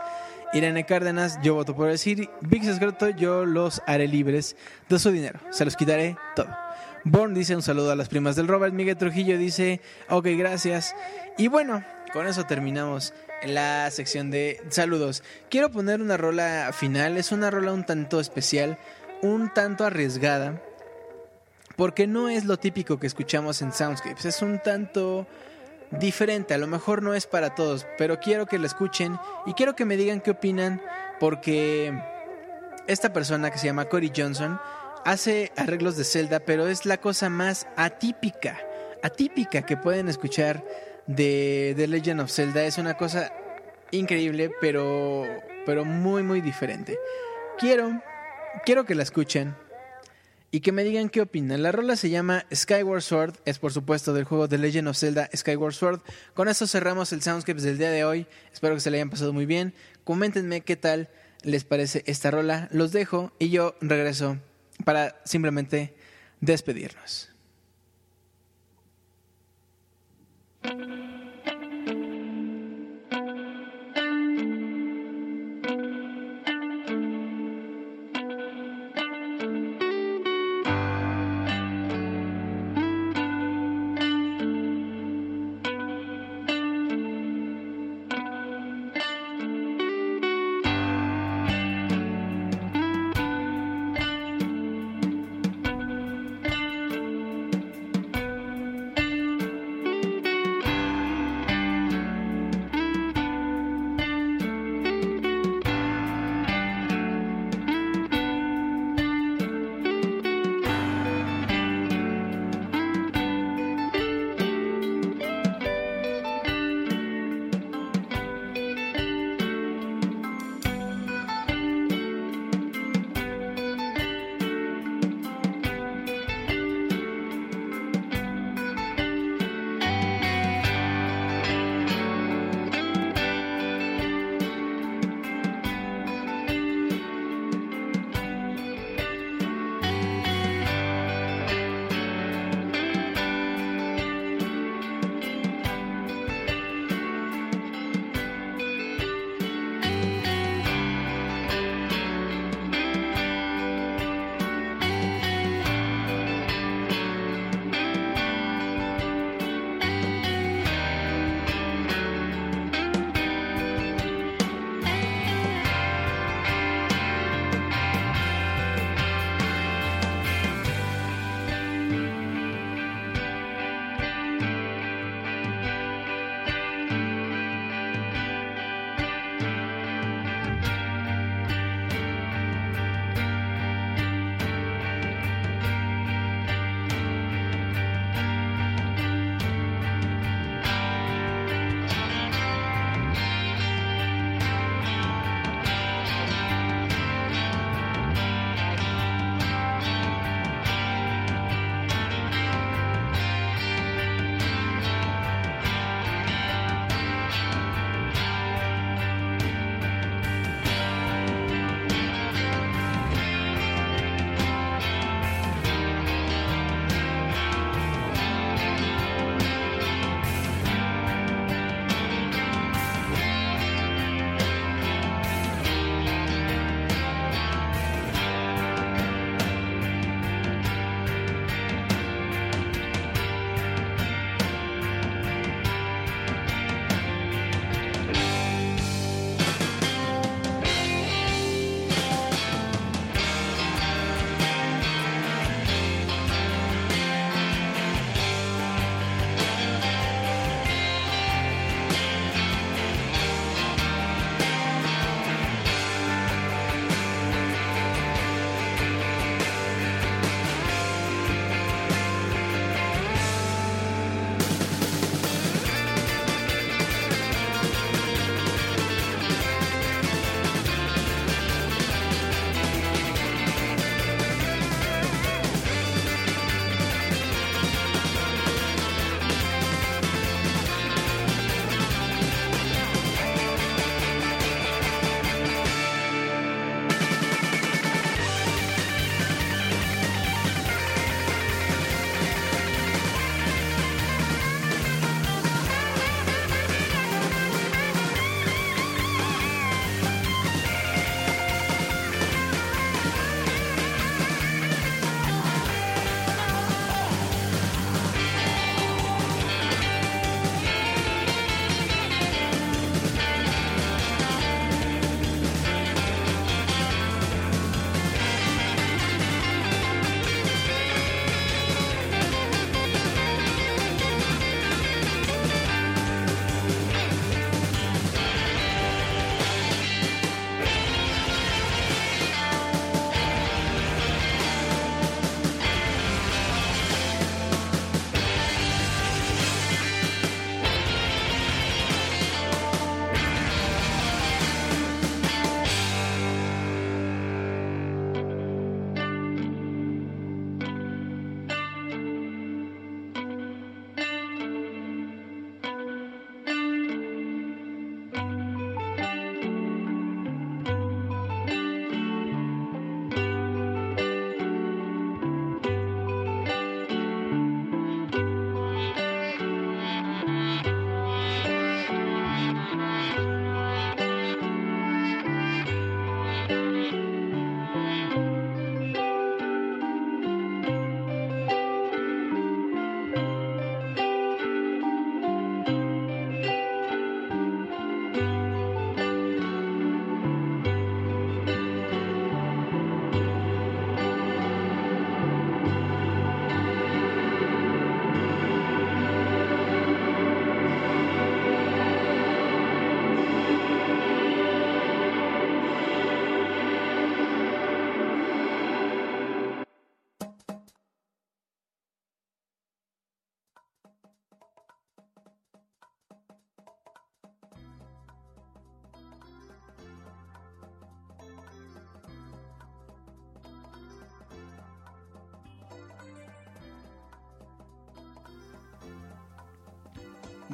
[0.54, 2.30] Irene Cárdenas, yo voto por decir.
[2.42, 4.58] Vix Escroto, yo los haré libres
[4.90, 5.40] de su dinero.
[5.52, 6.65] Se los quitaré todo.
[7.08, 8.74] Born dice un saludo a las primas del Robert.
[8.74, 9.80] Miguel Trujillo dice,
[10.10, 10.96] ok, gracias.
[11.38, 13.14] Y bueno, con eso terminamos
[13.46, 15.22] la sección de saludos.
[15.52, 18.80] Quiero poner una rola final, es una rola un tanto especial,
[19.22, 20.60] un tanto arriesgada,
[21.76, 25.28] porque no es lo típico que escuchamos en Soundscapes, es un tanto
[25.92, 29.76] diferente, a lo mejor no es para todos, pero quiero que la escuchen y quiero
[29.76, 30.82] que me digan qué opinan,
[31.20, 31.94] porque
[32.88, 34.60] esta persona que se llama Cory Johnson
[35.06, 38.60] hace arreglos de Zelda, pero es la cosa más atípica,
[39.02, 40.66] atípica que pueden escuchar
[41.08, 43.32] de Legend of Zelda es una cosa
[43.92, 45.26] increíble, pero,
[45.66, 46.98] pero muy, muy diferente.
[47.58, 48.02] Quiero,
[48.66, 49.56] quiero que la escuchen
[50.52, 51.62] y que me digan qué opinan.
[51.62, 55.30] La rola se llama Skyward Sword, es por supuesto del juego The Legend of Zelda
[55.36, 56.02] Skyward Sword.
[56.34, 58.28] Con esto cerramos el Soundscapes del día de hoy.
[58.54, 59.74] Espero que se le hayan pasado muy bien.
[60.04, 61.10] Coméntenme qué tal
[61.44, 62.68] les parece esta rola.
[62.72, 64.38] Los dejo y yo regreso
[64.84, 65.96] para simplemente
[66.42, 67.32] despedirnos.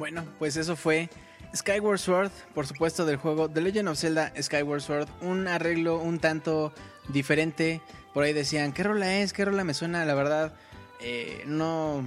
[0.02, 1.08] Bueno, pues eso fue
[1.54, 5.08] Skyward Sword, por supuesto, del juego The Legend of Zelda Skyward Sword.
[5.20, 6.72] Un arreglo un tanto
[7.10, 7.80] diferente.
[8.12, 9.32] Por ahí decían, ¿qué rola es?
[9.32, 10.04] ¿Qué rola me suena?
[10.04, 10.54] La verdad,
[10.98, 12.02] eh, no.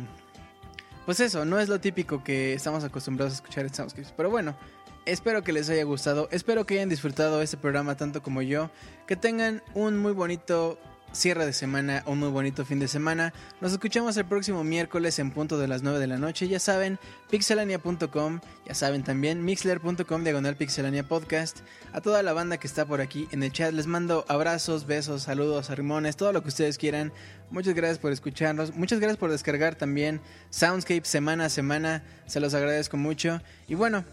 [1.06, 4.12] Pues eso, no es lo típico que estamos acostumbrados a escuchar en Soundscapes.
[4.12, 4.58] Pero bueno,
[5.06, 6.28] espero que les haya gustado.
[6.32, 8.72] Espero que hayan disfrutado este programa tanto como yo.
[9.08, 10.78] Que tengan un muy bonito
[11.16, 13.34] cierre de semana, un muy bonito fin de semana.
[13.62, 16.48] Nos escuchamos el próximo miércoles en punto de las 9 de la noche.
[16.48, 21.60] Ya saben, pixelania.com, ya saben también, mixler.com diagonal pixelania podcast.
[21.94, 25.24] A toda la banda que está por aquí en el chat les mando abrazos, besos,
[25.24, 27.14] saludos, arrimones, todo lo que ustedes quieran.
[27.50, 30.20] Muchas gracias por escucharnos, muchas gracias por descargar también
[30.50, 33.42] Soundscape semana a semana, se los agradezco mucho.
[33.68, 34.04] Y bueno,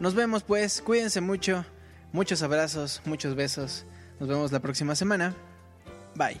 [0.00, 1.64] nos vemos pues, cuídense mucho,
[2.12, 3.84] muchos abrazos, muchos besos.
[4.18, 5.34] Nos vemos la próxima semana.
[6.16, 6.40] Bye.